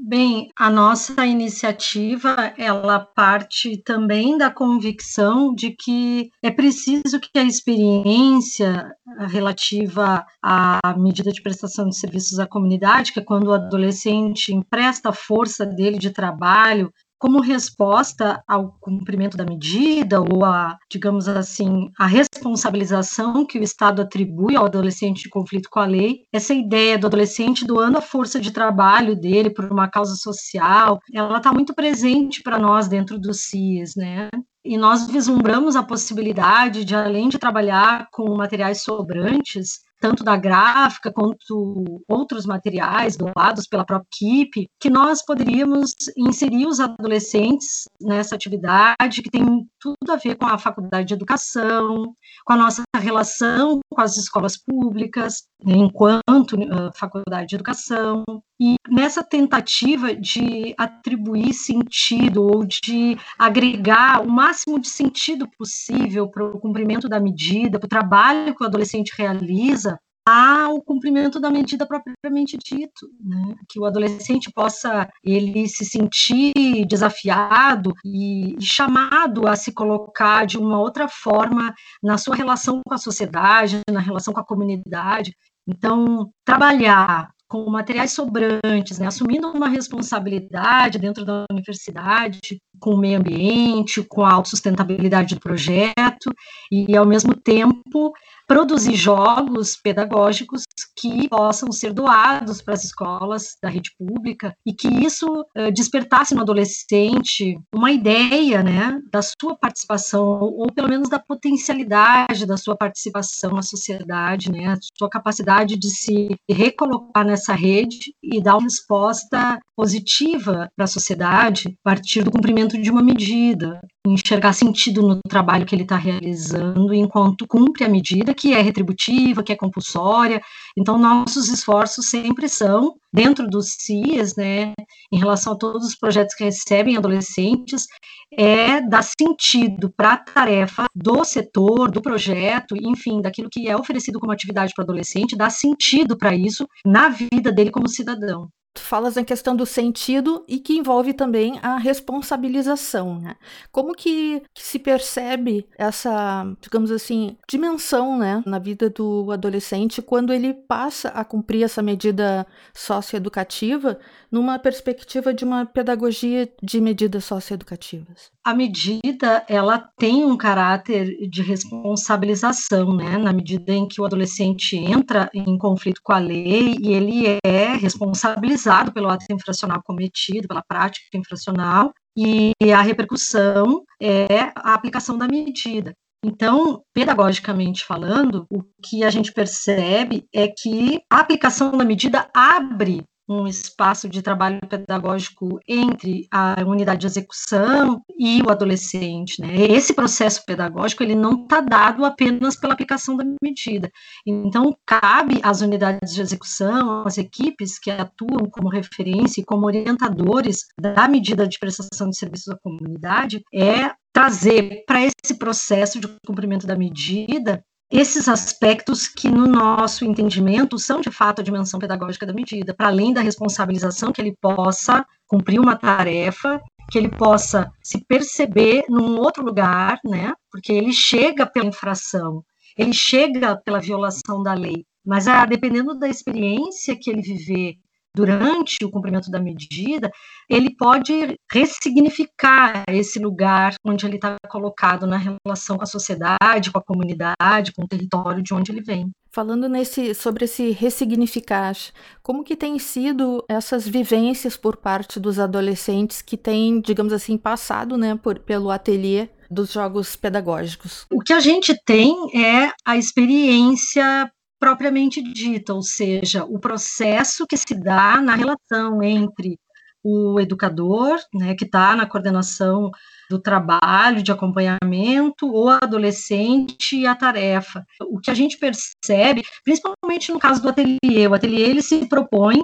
Bem, 0.03 0.49
a 0.55 0.67
nossa 0.67 1.27
iniciativa, 1.27 2.51
ela 2.57 2.99
parte 2.99 3.77
também 3.83 4.35
da 4.35 4.49
convicção 4.49 5.53
de 5.53 5.69
que 5.69 6.31
é 6.41 6.49
preciso 6.49 7.19
que 7.19 7.37
a 7.37 7.43
experiência 7.43 8.95
relativa 9.29 10.25
à 10.41 10.79
medida 10.97 11.31
de 11.31 11.39
prestação 11.39 11.87
de 11.87 11.95
serviços 11.95 12.39
à 12.39 12.47
comunidade, 12.47 13.13
que 13.13 13.19
é 13.19 13.23
quando 13.23 13.49
o 13.49 13.53
adolescente 13.53 14.51
empresta 14.51 15.09
a 15.09 15.13
força 15.13 15.67
dele 15.67 15.99
de 15.99 16.09
trabalho 16.09 16.91
como 17.21 17.39
resposta 17.39 18.43
ao 18.47 18.75
cumprimento 18.81 19.37
da 19.37 19.45
medida 19.45 20.19
ou 20.19 20.43
a, 20.43 20.75
digamos 20.89 21.27
assim, 21.27 21.91
a 21.99 22.07
responsabilização 22.07 23.45
que 23.45 23.59
o 23.59 23.63
Estado 23.63 24.01
atribui 24.01 24.55
ao 24.55 24.65
adolescente 24.65 25.21
de 25.21 25.29
conflito 25.29 25.69
com 25.69 25.79
a 25.79 25.85
lei, 25.85 26.21
essa 26.33 26.51
ideia 26.51 26.97
do 26.97 27.05
adolescente 27.05 27.63
doando 27.63 27.99
a 27.99 28.01
força 28.01 28.39
de 28.39 28.49
trabalho 28.49 29.15
dele 29.15 29.51
por 29.51 29.71
uma 29.71 29.87
causa 29.87 30.15
social, 30.15 30.99
ela 31.13 31.37
está 31.37 31.53
muito 31.53 31.75
presente 31.75 32.41
para 32.41 32.57
nós 32.57 32.87
dentro 32.87 33.19
do 33.19 33.35
CIES, 33.35 33.95
né? 33.95 34.27
E 34.65 34.75
nós 34.75 35.05
vislumbramos 35.05 35.75
a 35.75 35.83
possibilidade 35.83 36.83
de, 36.83 36.95
além 36.95 37.29
de 37.29 37.37
trabalhar 37.37 38.07
com 38.11 38.35
materiais 38.35 38.81
sobrantes, 38.81 39.81
tanto 40.01 40.23
da 40.23 40.35
gráfica 40.35 41.13
quanto 41.13 41.85
outros 42.09 42.45
materiais 42.45 43.15
doados 43.15 43.67
pela 43.67 43.85
própria 43.85 44.07
equipe, 44.11 44.67
que 44.79 44.89
nós 44.89 45.23
poderíamos 45.23 45.93
inserir 46.17 46.65
os 46.65 46.79
adolescentes 46.79 47.85
nessa 48.01 48.35
atividade 48.35 49.21
que 49.21 49.29
tem 49.29 49.45
tudo 49.79 50.11
a 50.11 50.15
ver 50.15 50.35
com 50.35 50.47
a 50.47 50.57
faculdade 50.57 51.07
de 51.07 51.13
educação, 51.13 52.15
com 52.45 52.53
a 52.53 52.57
nossa 52.57 52.81
relação 52.97 53.79
com 53.91 54.01
as 54.01 54.17
escolas 54.17 54.57
públicas, 54.57 55.43
né, 55.63 55.75
enquanto 55.75 56.53
uh, 56.53 56.91
faculdade 56.95 57.47
de 57.49 57.55
educação, 57.55 58.23
e 58.61 58.75
nessa 58.87 59.23
tentativa 59.23 60.13
de 60.13 60.75
atribuir 60.77 61.51
sentido 61.51 62.43
ou 62.43 62.63
de 62.63 63.17
agregar 63.35 64.21
o 64.21 64.29
máximo 64.29 64.79
de 64.79 64.87
sentido 64.87 65.49
possível 65.57 66.29
para 66.29 66.45
o 66.45 66.59
cumprimento 66.59 67.09
da 67.09 67.19
medida, 67.19 67.79
para 67.79 67.87
o 67.87 67.89
trabalho 67.89 68.55
que 68.55 68.63
o 68.63 68.67
adolescente 68.67 69.13
realiza, 69.17 69.97
ao 70.23 70.79
cumprimento 70.79 71.39
da 71.39 71.49
medida 71.49 71.87
propriamente 71.87 72.55
dito, 72.63 73.09
né? 73.19 73.55
que 73.67 73.79
o 73.79 73.85
adolescente 73.85 74.51
possa 74.53 75.09
ele 75.23 75.67
se 75.67 75.83
sentir 75.83 76.53
desafiado 76.87 77.91
e, 78.05 78.55
e 78.55 78.61
chamado 78.61 79.47
a 79.47 79.55
se 79.55 79.73
colocar 79.73 80.45
de 80.45 80.59
uma 80.59 80.79
outra 80.79 81.07
forma 81.07 81.73
na 82.03 82.19
sua 82.19 82.35
relação 82.35 82.81
com 82.85 82.93
a 82.93 82.99
sociedade, 82.99 83.81
na 83.89 83.99
relação 83.99 84.31
com 84.31 84.39
a 84.39 84.45
comunidade. 84.45 85.35
Então, 85.67 86.31
trabalhar 86.45 87.31
com 87.51 87.69
materiais 87.69 88.13
sobrantes, 88.13 88.97
né, 88.97 89.07
assumindo 89.07 89.51
uma 89.51 89.67
responsabilidade 89.67 90.97
dentro 90.97 91.25
da 91.25 91.43
universidade, 91.51 92.39
com 92.79 92.91
o 92.91 92.97
meio 92.97 93.19
ambiente, 93.19 94.01
com 94.03 94.23
a 94.23 94.31
autossustentabilidade 94.31 95.35
do 95.35 95.41
projeto, 95.41 96.31
e, 96.71 96.95
ao 96.95 97.05
mesmo 97.05 97.35
tempo, 97.35 98.13
produzir 98.51 98.97
jogos 98.97 99.77
pedagógicos 99.77 100.63
que 100.97 101.29
possam 101.29 101.71
ser 101.71 101.93
doados 101.93 102.61
para 102.61 102.73
as 102.73 102.83
escolas 102.83 103.55
da 103.63 103.69
rede 103.69 103.91
pública 103.97 104.53
e 104.65 104.73
que 104.73 104.89
isso 104.89 105.25
uh, 105.57 105.71
despertasse 105.73 106.35
no 106.35 106.41
adolescente 106.41 107.57
uma 107.73 107.93
ideia, 107.93 108.61
né, 108.61 108.99
da 109.09 109.21
sua 109.21 109.55
participação 109.55 110.41
ou 110.41 110.69
pelo 110.69 110.89
menos 110.89 111.07
da 111.07 111.17
potencialidade 111.17 112.45
da 112.45 112.57
sua 112.57 112.75
participação 112.75 113.51
na 113.51 113.61
sociedade, 113.61 114.51
né, 114.51 114.77
sua 114.97 115.09
capacidade 115.09 115.77
de 115.77 115.89
se 115.89 116.35
recolocar 116.49 117.25
nessa 117.25 117.53
rede 117.53 118.13
e 118.21 118.43
dar 118.43 118.57
uma 118.57 118.63
resposta 118.63 119.61
positiva 119.77 120.69
para 120.75 120.83
a 120.83 120.87
sociedade 120.87 121.69
a 121.85 121.89
partir 121.89 122.21
do 122.21 122.31
cumprimento 122.31 122.77
de 122.77 122.91
uma 122.91 123.01
medida, 123.01 123.79
enxergar 124.05 124.53
sentido 124.53 125.01
no 125.01 125.19
trabalho 125.27 125.65
que 125.65 125.75
ele 125.75 125.83
está 125.83 125.95
realizando 125.95 126.93
enquanto 126.93 127.47
cumpre 127.47 127.83
a 127.83 127.89
medida 127.89 128.33
que 128.33 128.53
é 128.53 128.61
retributiva, 128.61 129.43
que 129.43 129.51
é 129.51 129.55
compulsória. 129.55 130.41
Então, 130.77 130.97
nossos 130.97 131.49
esforços 131.49 132.09
sempre 132.09 132.49
são, 132.49 132.95
dentro 133.13 133.47
dos 133.47 133.75
CIAs, 133.79 134.35
né, 134.35 134.73
em 135.11 135.17
relação 135.17 135.53
a 135.53 135.57
todos 135.57 135.85
os 135.85 135.95
projetos 135.95 136.35
que 136.35 136.43
recebem 136.43 136.97
adolescentes, 136.97 137.85
é 138.33 138.81
dar 138.81 139.03
sentido 139.03 139.91
para 139.95 140.13
a 140.13 140.17
tarefa 140.17 140.85
do 140.95 141.23
setor, 141.23 141.91
do 141.91 142.01
projeto, 142.01 142.75
enfim, 142.75 143.21
daquilo 143.21 143.49
que 143.51 143.67
é 143.67 143.75
oferecido 143.75 144.19
como 144.19 144.31
atividade 144.31 144.73
para 144.73 144.83
adolescente, 144.83 145.35
dar 145.35 145.49
sentido 145.49 146.17
para 146.17 146.33
isso 146.33 146.65
na 146.85 147.09
vida 147.09 147.51
dele 147.51 147.69
como 147.71 147.87
cidadão. 147.87 148.49
Tu 148.73 148.81
falas 148.81 149.15
na 149.15 149.23
questão 149.25 149.53
do 149.53 149.65
sentido 149.65 150.45
e 150.47 150.57
que 150.57 150.77
envolve 150.77 151.13
também 151.13 151.59
a 151.61 151.77
responsabilização, 151.77 153.19
né? 153.19 153.35
Como 153.69 153.93
que, 153.93 154.41
que, 154.53 154.63
se 154.63 154.79
percebe 154.79 155.67
essa, 155.77 156.45
digamos 156.61 156.89
assim, 156.89 157.37
dimensão, 157.49 158.17
né, 158.17 158.41
na 158.45 158.59
vida 158.59 158.89
do 158.89 159.29
adolescente 159.31 160.01
quando 160.01 160.31
ele 160.31 160.53
passa 160.53 161.09
a 161.09 161.25
cumprir 161.25 161.63
essa 161.63 161.81
medida 161.81 162.47
socioeducativa 162.73 163.99
numa 164.31 164.57
perspectiva 164.57 165.33
de 165.33 165.43
uma 165.43 165.65
pedagogia 165.65 166.49
de 166.63 166.79
medidas 166.79 167.25
socioeducativas? 167.25 168.31
A 168.43 168.53
medida 168.53 169.45
ela 169.47 169.77
tem 169.97 170.25
um 170.25 170.35
caráter 170.35 171.29
de 171.29 171.41
responsabilização, 171.41 172.93
né? 172.95 173.17
Na 173.17 173.31
medida 173.31 173.73
em 173.73 173.87
que 173.87 174.01
o 174.01 174.05
adolescente 174.05 174.75
entra 174.75 175.29
em 175.33 175.57
conflito 175.57 176.01
com 176.03 176.13
a 176.13 176.17
lei 176.17 176.75
e 176.79 176.91
ele 176.91 177.39
é 177.45 177.75
responsabilizado 177.75 178.91
pelo 178.91 179.09
ato 179.09 179.25
infracional 179.29 179.81
cometido, 179.83 180.47
pela 180.47 180.63
prática 180.63 181.05
infracional, 181.15 181.93
e 182.17 182.53
a 182.73 182.81
repercussão 182.81 183.83
é 184.01 184.51
a 184.55 184.73
aplicação 184.73 185.17
da 185.17 185.27
medida. 185.27 185.93
Então, 186.23 186.83
pedagogicamente 186.93 187.83
falando, 187.83 188.45
o 188.51 188.61
que 188.83 189.03
a 189.03 189.09
gente 189.09 189.33
percebe 189.33 190.25
é 190.31 190.47
que 190.47 191.01
a 191.11 191.19
aplicação 191.19 191.71
da 191.71 191.83
medida 191.83 192.29
abre 192.31 193.03
um 193.31 193.47
espaço 193.47 194.09
de 194.09 194.21
trabalho 194.21 194.59
pedagógico 194.67 195.59
entre 195.67 196.27
a 196.31 196.55
unidade 196.65 197.01
de 197.01 197.07
execução 197.07 198.01
e 198.19 198.41
o 198.41 198.49
adolescente. 198.49 199.41
Né? 199.41 199.55
Esse 199.71 199.93
processo 199.93 200.43
pedagógico 200.45 201.01
ele 201.01 201.15
não 201.15 201.43
está 201.43 201.61
dado 201.61 202.03
apenas 202.03 202.55
pela 202.55 202.73
aplicação 202.73 203.15
da 203.15 203.23
medida. 203.41 203.89
Então, 204.27 204.75
cabe 204.85 205.39
às 205.43 205.61
unidades 205.61 206.13
de 206.13 206.21
execução, 206.21 207.03
às 207.05 207.17
equipes 207.17 207.79
que 207.79 207.89
atuam 207.89 208.49
como 208.51 208.69
referência 208.69 209.41
e 209.41 209.45
como 209.45 209.65
orientadores 209.65 210.65
da 210.79 211.07
medida 211.07 211.47
de 211.47 211.57
prestação 211.57 212.09
de 212.09 212.17
serviços 212.17 212.49
à 212.49 212.57
comunidade, 212.61 213.41
é 213.53 213.91
trazer 214.13 214.83
para 214.85 215.01
esse 215.03 215.37
processo 215.37 215.99
de 215.99 216.07
cumprimento 216.25 216.67
da 216.67 216.75
medida 216.75 217.63
esses 217.91 218.29
aspectos 218.29 219.07
que, 219.07 219.29
no 219.29 219.45
nosso 219.45 220.05
entendimento, 220.05 220.79
são 220.79 221.01
de 221.01 221.11
fato 221.11 221.41
a 221.41 221.43
dimensão 221.43 221.79
pedagógica 221.79 222.25
da 222.25 222.33
medida, 222.33 222.73
para 222.73 222.87
além 222.87 223.13
da 223.13 223.19
responsabilização 223.21 224.13
que 224.13 224.21
ele 224.21 224.35
possa 224.39 225.05
cumprir 225.27 225.59
uma 225.59 225.75
tarefa, 225.75 226.61
que 226.89 226.97
ele 226.97 227.09
possa 227.09 227.69
se 227.83 228.03
perceber 228.05 228.85
num 228.87 229.17
outro 229.19 229.43
lugar, 229.43 229.99
né? 230.05 230.33
Porque 230.49 230.71
ele 230.71 230.93
chega 230.93 231.45
pela 231.45 231.67
infração, 231.67 232.43
ele 232.77 232.93
chega 232.93 233.57
pela 233.57 233.79
violação 233.79 234.41
da 234.41 234.53
lei, 234.53 234.85
mas 235.05 235.27
ah, 235.27 235.45
dependendo 235.45 235.97
da 235.97 236.07
experiência 236.07 236.97
que 236.97 237.09
ele 237.09 237.21
viver 237.21 237.75
durante 238.15 238.77
o 238.83 238.89
cumprimento 238.89 239.31
da 239.31 239.39
medida, 239.39 240.11
ele 240.49 240.75
pode 240.75 241.35
ressignificar 241.51 242.83
esse 242.89 243.19
lugar 243.19 243.73
onde 243.85 244.05
ele 244.05 244.15
está 244.15 244.35
colocado 244.49 245.07
na 245.07 245.17
relação 245.17 245.77
com 245.77 245.83
a 245.83 245.87
sociedade, 245.87 246.71
com 246.71 246.79
a 246.79 246.83
comunidade, 246.83 247.71
com 247.73 247.83
o 247.83 247.87
território 247.87 248.43
de 248.43 248.53
onde 248.53 248.71
ele 248.71 248.81
vem. 248.81 249.09
Falando 249.33 249.69
nesse 249.69 250.13
sobre 250.13 250.43
esse 250.43 250.71
ressignificar, 250.71 251.73
como 252.21 252.43
que 252.43 252.55
tem 252.55 252.77
sido 252.77 253.45
essas 253.47 253.87
vivências 253.87 254.57
por 254.57 254.75
parte 254.75 255.21
dos 255.21 255.39
adolescentes 255.39 256.21
que 256.21 256.35
têm, 256.35 256.81
digamos 256.81 257.13
assim, 257.13 257.37
passado, 257.37 257.97
né, 257.97 258.19
por, 258.21 258.39
pelo 258.39 258.69
ateliê 258.69 259.29
dos 259.49 259.71
jogos 259.71 260.17
pedagógicos? 260.17 261.05
O 261.09 261.19
que 261.19 261.31
a 261.31 261.39
gente 261.39 261.73
tem 261.85 262.13
é 262.35 262.71
a 262.85 262.97
experiência 262.97 264.29
propriamente 264.61 265.23
dita, 265.23 265.73
ou 265.73 265.81
seja, 265.81 266.45
o 266.45 266.59
processo 266.59 267.47
que 267.47 267.57
se 267.57 267.73
dá 267.73 268.21
na 268.21 268.35
relação 268.35 269.01
entre 269.01 269.57
o 270.03 270.39
educador, 270.39 271.17
né, 271.33 271.55
que 271.55 271.65
está 271.65 271.95
na 271.95 272.05
coordenação 272.05 272.91
do 273.27 273.39
trabalho 273.41 274.21
de 274.21 274.31
acompanhamento, 274.31 275.51
o 275.51 275.67
adolescente 275.67 276.95
e 276.95 277.07
a 277.07 277.15
tarefa. 277.15 277.83
O 278.01 278.19
que 278.19 278.29
a 278.29 278.35
gente 278.35 278.55
percebe, 278.57 279.43
principalmente 279.63 280.31
no 280.31 280.37
caso 280.39 280.61
do 280.61 280.69
ateliê, 280.69 281.27
o 281.27 281.33
ateliê 281.33 281.63
ele 281.63 281.81
se 281.81 282.07
propõe 282.07 282.61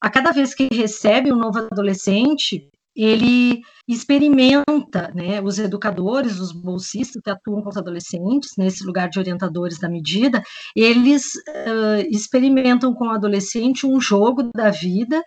a 0.00 0.10
cada 0.10 0.32
vez 0.32 0.54
que 0.54 0.68
recebe 0.72 1.32
um 1.32 1.36
novo 1.36 1.58
adolescente, 1.58 2.68
ele 2.98 3.60
experimenta, 3.86 5.12
né, 5.14 5.40
os 5.40 5.56
educadores, 5.58 6.40
os 6.40 6.50
bolsistas 6.50 7.22
que 7.22 7.30
atuam 7.30 7.62
com 7.62 7.68
os 7.68 7.76
adolescentes, 7.76 8.50
nesse 8.58 8.84
lugar 8.84 9.08
de 9.08 9.20
orientadores 9.20 9.78
da 9.78 9.88
medida, 9.88 10.42
eles 10.74 11.36
uh, 11.36 12.04
experimentam 12.10 12.92
com 12.92 13.06
o 13.06 13.10
adolescente 13.10 13.86
um 13.86 14.00
jogo 14.00 14.50
da 14.52 14.70
vida 14.70 15.22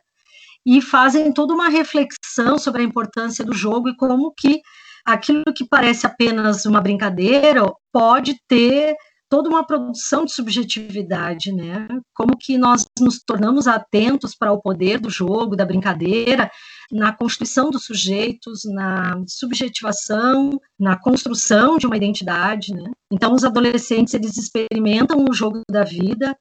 e 0.66 0.82
fazem 0.82 1.32
toda 1.32 1.54
uma 1.54 1.70
reflexão 1.70 2.60
sobre 2.60 2.82
a 2.82 2.86
importância 2.86 3.46
do 3.46 3.54
jogo 3.54 3.88
e 3.88 3.96
como 3.96 4.34
que 4.38 4.60
aquilo 5.06 5.46
que 5.56 5.66
parece 5.66 6.06
apenas 6.06 6.66
uma 6.66 6.82
brincadeira 6.82 7.64
pode 7.92 8.36
ter 8.48 8.96
toda 9.32 9.48
uma 9.48 9.66
produção 9.66 10.26
de 10.26 10.34
subjetividade, 10.34 11.54
né? 11.54 11.88
Como 12.14 12.38
que 12.38 12.58
nós 12.58 12.86
nos 13.00 13.24
tornamos 13.24 13.66
atentos 13.66 14.36
para 14.36 14.52
o 14.52 14.62
poder 14.62 15.00
do 15.00 15.10
jogo, 15.10 15.56
da 15.56 15.66
brincadeira, 15.66 16.52
na 16.92 17.14
constituição 17.16 17.72
dos 17.72 17.86
sujeitos, 17.86 18.64
na 18.66 19.24
subjetivação, 19.26 20.60
na 20.78 21.00
construção 21.00 21.78
de 21.78 21.88
uma 21.88 21.96
identidade, 21.96 22.74
né? 22.74 22.92
Então, 23.10 23.34
os 23.34 23.46
adolescentes, 23.46 24.14
eles 24.14 24.36
experimentam 24.38 25.24
o 25.24 25.34
jogo 25.34 25.62
da 25.72 25.86
vida, 25.86 26.38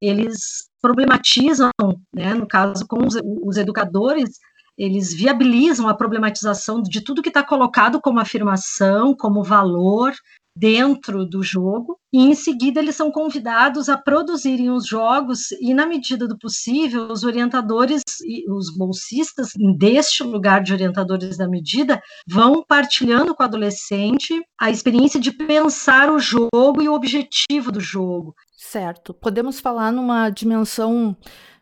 eles 0.00 0.68
problematizam, 0.82 1.70
né? 2.12 2.34
No 2.34 2.48
caso, 2.48 2.84
com 2.88 3.06
os, 3.06 3.14
os 3.44 3.56
educadores, 3.56 4.30
eles 4.76 5.14
viabilizam 5.14 5.86
a 5.86 5.94
problematização 5.94 6.82
de 6.82 7.02
tudo 7.02 7.22
que 7.22 7.28
está 7.28 7.44
colocado 7.44 8.00
como 8.00 8.18
afirmação, 8.18 9.14
como 9.14 9.44
valor, 9.44 10.12
dentro 10.56 11.24
do 11.24 11.42
jogo, 11.42 11.98
e 12.12 12.18
em 12.18 12.34
seguida 12.34 12.80
eles 12.80 12.94
são 12.94 13.10
convidados 13.10 13.88
a 13.88 13.96
produzirem 13.96 14.70
os 14.70 14.86
jogos, 14.86 15.50
e 15.60 15.72
na 15.72 15.86
medida 15.86 16.28
do 16.28 16.38
possível, 16.38 17.10
os 17.10 17.24
orientadores 17.24 18.02
e 18.24 18.50
os 18.50 18.74
bolsistas 18.76 19.50
deste 19.78 20.22
lugar 20.22 20.62
de 20.62 20.72
orientadores 20.72 21.36
da 21.36 21.48
medida 21.48 22.02
vão 22.26 22.64
partilhando 22.66 23.34
com 23.34 23.42
o 23.42 23.46
adolescente 23.46 24.42
a 24.60 24.70
experiência 24.70 25.18
de 25.18 25.32
pensar 25.32 26.10
o 26.10 26.18
jogo 26.18 26.82
e 26.82 26.88
o 26.88 26.94
objetivo 26.94 27.72
do 27.72 27.80
jogo. 27.80 28.34
Certo. 28.56 29.12
Podemos 29.14 29.58
falar 29.58 29.90
numa 29.90 30.30
dimensão 30.30 31.16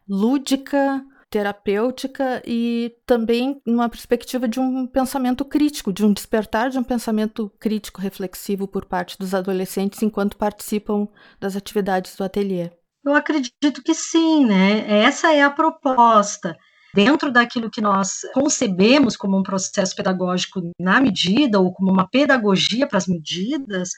lúdica, 0.09 1.05
terapêutica 1.31 2.43
e 2.45 2.93
também 3.07 3.63
numa 3.65 3.89
perspectiva 3.89 4.49
de 4.49 4.59
um 4.59 4.87
pensamento 4.87 5.45
crítico, 5.45 5.93
de 5.93 6.05
um 6.05 6.13
despertar 6.13 6.71
de 6.71 6.79
um 6.79 6.83
pensamento 6.83 7.51
crítico 7.61 8.01
reflexivo 8.01 8.67
por 8.67 8.85
parte 8.85 9.17
dos 9.17 9.33
adolescentes 9.33 10.03
enquanto 10.03 10.37
participam 10.37 11.07
das 11.39 11.55
atividades 11.55 12.17
do 12.17 12.25
ateliê. 12.25 12.71
Eu 13.05 13.15
acredito 13.15 13.83
que 13.83 13.95
sim, 13.95 14.45
né? 14.45 14.85
Essa 15.03 15.33
é 15.33 15.43
a 15.43 15.51
proposta. 15.51 16.57
Dentro 16.93 17.31
daquilo 17.31 17.71
que 17.71 17.81
nós 17.81 18.23
concebemos 18.35 19.17
como 19.17 19.39
um 19.39 19.43
processo 19.45 19.95
pedagógico 19.95 20.61
na 20.79 21.01
medida, 21.01 21.61
ou 21.61 21.73
como 21.73 21.93
uma 21.93 22.09
pedagogia 22.09 22.87
para 22.87 22.99
as 22.99 23.07
medidas, 23.07 23.91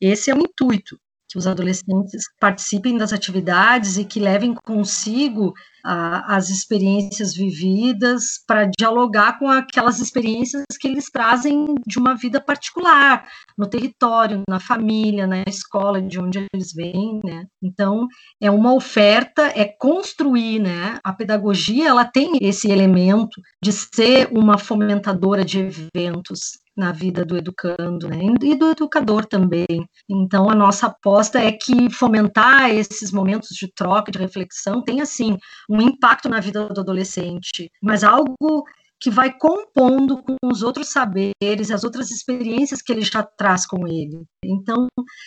esse 0.00 0.30
é 0.30 0.34
o 0.34 0.38
intuito 0.38 0.98
que 1.30 1.38
os 1.38 1.46
adolescentes 1.46 2.24
participem 2.40 2.98
das 2.98 3.12
atividades 3.12 3.96
e 3.96 4.04
que 4.04 4.18
levem 4.18 4.54
consigo 4.64 5.54
a, 5.84 6.36
as 6.36 6.50
experiências 6.50 7.34
vividas 7.34 8.42
para 8.46 8.70
dialogar 8.78 9.38
com 9.38 9.48
aquelas 9.48 9.98
experiências 9.98 10.64
que 10.78 10.88
eles 10.88 11.10
trazem 11.10 11.74
de 11.86 11.98
uma 11.98 12.14
vida 12.14 12.40
particular, 12.40 13.26
no 13.56 13.66
território, 13.66 14.42
na 14.48 14.60
família, 14.60 15.26
na 15.26 15.42
escola, 15.46 16.00
de 16.00 16.18
onde 16.18 16.46
eles 16.52 16.72
vêm, 16.72 17.20
né? 17.24 17.46
Então, 17.62 18.06
é 18.40 18.50
uma 18.50 18.74
oferta, 18.74 19.52
é 19.54 19.64
construir, 19.64 20.58
né? 20.58 20.98
A 21.04 21.12
pedagogia, 21.12 21.88
ela 21.88 22.04
tem 22.04 22.38
esse 22.40 22.70
elemento 22.70 23.40
de 23.62 23.72
ser 23.72 24.28
uma 24.32 24.58
fomentadora 24.58 25.44
de 25.44 25.58
eventos, 25.58 26.60
na 26.80 26.92
vida 26.92 27.24
do 27.24 27.36
educando 27.36 28.08
né, 28.08 28.18
e 28.42 28.56
do 28.56 28.70
educador 28.70 29.26
também. 29.26 29.66
Então, 30.08 30.48
a 30.48 30.54
nossa 30.54 30.86
aposta 30.86 31.38
é 31.38 31.52
que 31.52 31.90
fomentar 31.90 32.70
esses 32.70 33.12
momentos 33.12 33.50
de 33.50 33.70
troca, 33.72 34.10
de 34.10 34.18
reflexão, 34.18 34.82
tem, 34.82 35.00
assim, 35.00 35.36
um 35.70 35.80
impacto 35.80 36.28
na 36.28 36.40
vida 36.40 36.66
do 36.68 36.80
adolescente, 36.80 37.70
mas 37.80 38.02
algo 38.02 38.64
que 39.00 39.10
vai 39.10 39.32
compondo 39.32 40.22
com 40.22 40.36
os 40.44 40.62
outros 40.62 40.90
saberes, 40.90 41.70
as 41.70 41.84
outras 41.84 42.10
experiências 42.10 42.82
que 42.82 42.92
ele 42.92 43.02
já 43.02 43.22
traz 43.22 43.66
com 43.66 43.86
ele. 43.86 44.24
Então, 44.44 44.86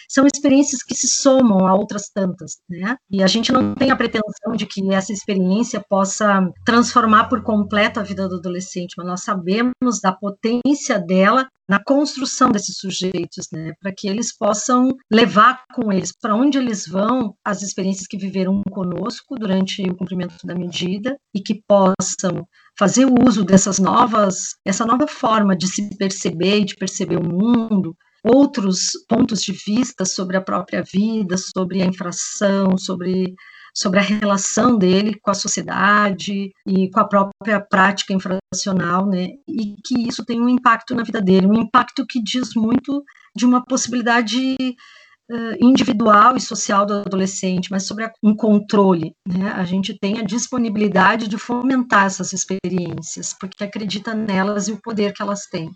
são 0.10 0.26
experiências 0.26 0.84
que 0.84 0.96
se 0.96 1.08
somam 1.08 1.68
a 1.68 1.74
outras 1.74 2.10
tantas, 2.14 2.58
né? 2.70 2.96
E 3.10 3.24
a 3.24 3.28
gente 3.28 3.52
não 3.52 3.74
tem 3.74 3.90
a 3.90 3.96
pretensão 3.96 4.54
de 4.56 4.66
que 4.66 4.94
essa 4.94 5.12
experiência 5.12 5.84
possa 5.90 6.48
transformar 6.66 7.26
por 7.30 7.42
completo 7.44 8.00
a 8.00 8.04
vida 8.04 8.28
do 8.28 8.36
adolescente, 8.36 8.94
mas 8.98 9.08
nós 9.08 9.24
sabemos 9.24 10.00
da 10.02 10.12
potência 10.12 11.00
dela 11.00 11.48
na 11.68 11.82
construção 11.82 12.52
desses 12.52 12.78
sujeitos, 12.78 13.48
né, 13.52 13.72
para 13.82 13.94
que 13.96 14.08
eles 14.08 14.36
possam 14.36 14.90
levar 15.12 15.64
com 15.74 15.92
eles 15.92 16.12
para 16.12 16.36
onde 16.36 16.58
eles 16.58 16.86
vão 16.86 17.34
as 17.44 17.62
experiências 17.62 18.06
que 18.06 18.18
viveram 18.18 18.62
conosco 18.70 19.36
durante 19.36 19.82
o 19.82 19.96
cumprimento 19.96 20.36
da 20.46 20.56
medida 20.56 21.18
e 21.34 21.42
que 21.42 21.62
possam 21.68 22.46
fazer 22.78 23.06
uso 23.06 23.44
dessas 23.44 23.80
novas, 23.80 24.56
essa 24.66 24.86
nova 24.86 25.08
forma 25.08 25.56
de 25.56 25.68
se 25.68 25.96
perceber 25.98 26.60
e 26.60 26.66
de 26.66 26.76
perceber 26.76 27.18
o 27.18 27.24
mundo, 27.24 27.96
outros 28.24 28.92
pontos 29.08 29.42
de 29.42 29.52
vista 29.52 30.06
sobre 30.06 30.38
a 30.38 30.42
própria 30.42 30.82
vida, 30.82 31.36
sobre 31.38 31.82
a 31.82 31.86
infração, 31.86 32.78
sobre 32.78 33.34
sobre 33.76 34.00
a 34.00 34.04
relação 34.04 34.78
dele 34.78 35.20
com 35.20 35.32
a 35.32 35.34
sociedade 35.34 36.52
e 36.66 36.92
com 36.92 37.00
a 37.00 37.08
própria 37.08 37.60
prática 37.60 38.14
infracional, 38.14 39.08
né? 39.08 39.30
E 39.48 39.76
que 39.84 40.08
isso 40.08 40.24
tem 40.24 40.40
um 40.40 40.48
impacto 40.48 40.94
na 40.94 41.02
vida 41.02 41.20
dele, 41.20 41.48
um 41.48 41.60
impacto 41.60 42.06
que 42.06 42.22
diz 42.22 42.54
muito 42.56 43.04
de 43.36 43.46
uma 43.46 43.66
possibilidade 43.66 44.56
individual 45.60 46.36
e 46.36 46.41
social 46.41 46.86
do 46.86 46.93
adolescente, 46.93 47.72
mas 47.72 47.84
sobre 47.86 48.10
um 48.22 48.36
controle. 48.36 49.15
Né? 49.28 49.52
A 49.52 49.63
gente 49.63 49.98
tem 49.98 50.19
a 50.19 50.24
disponibilidade 50.24 51.28
de 51.28 51.38
fomentar 51.38 52.06
essas 52.06 52.34
experiências, 52.34 53.34
porque 53.39 53.63
acredita 53.63 54.13
nelas 54.13 54.67
e 54.67 54.72
o 54.72 54.82
poder 54.82 55.13
que 55.13 55.22
elas 55.22 55.46
têm. 55.46 55.69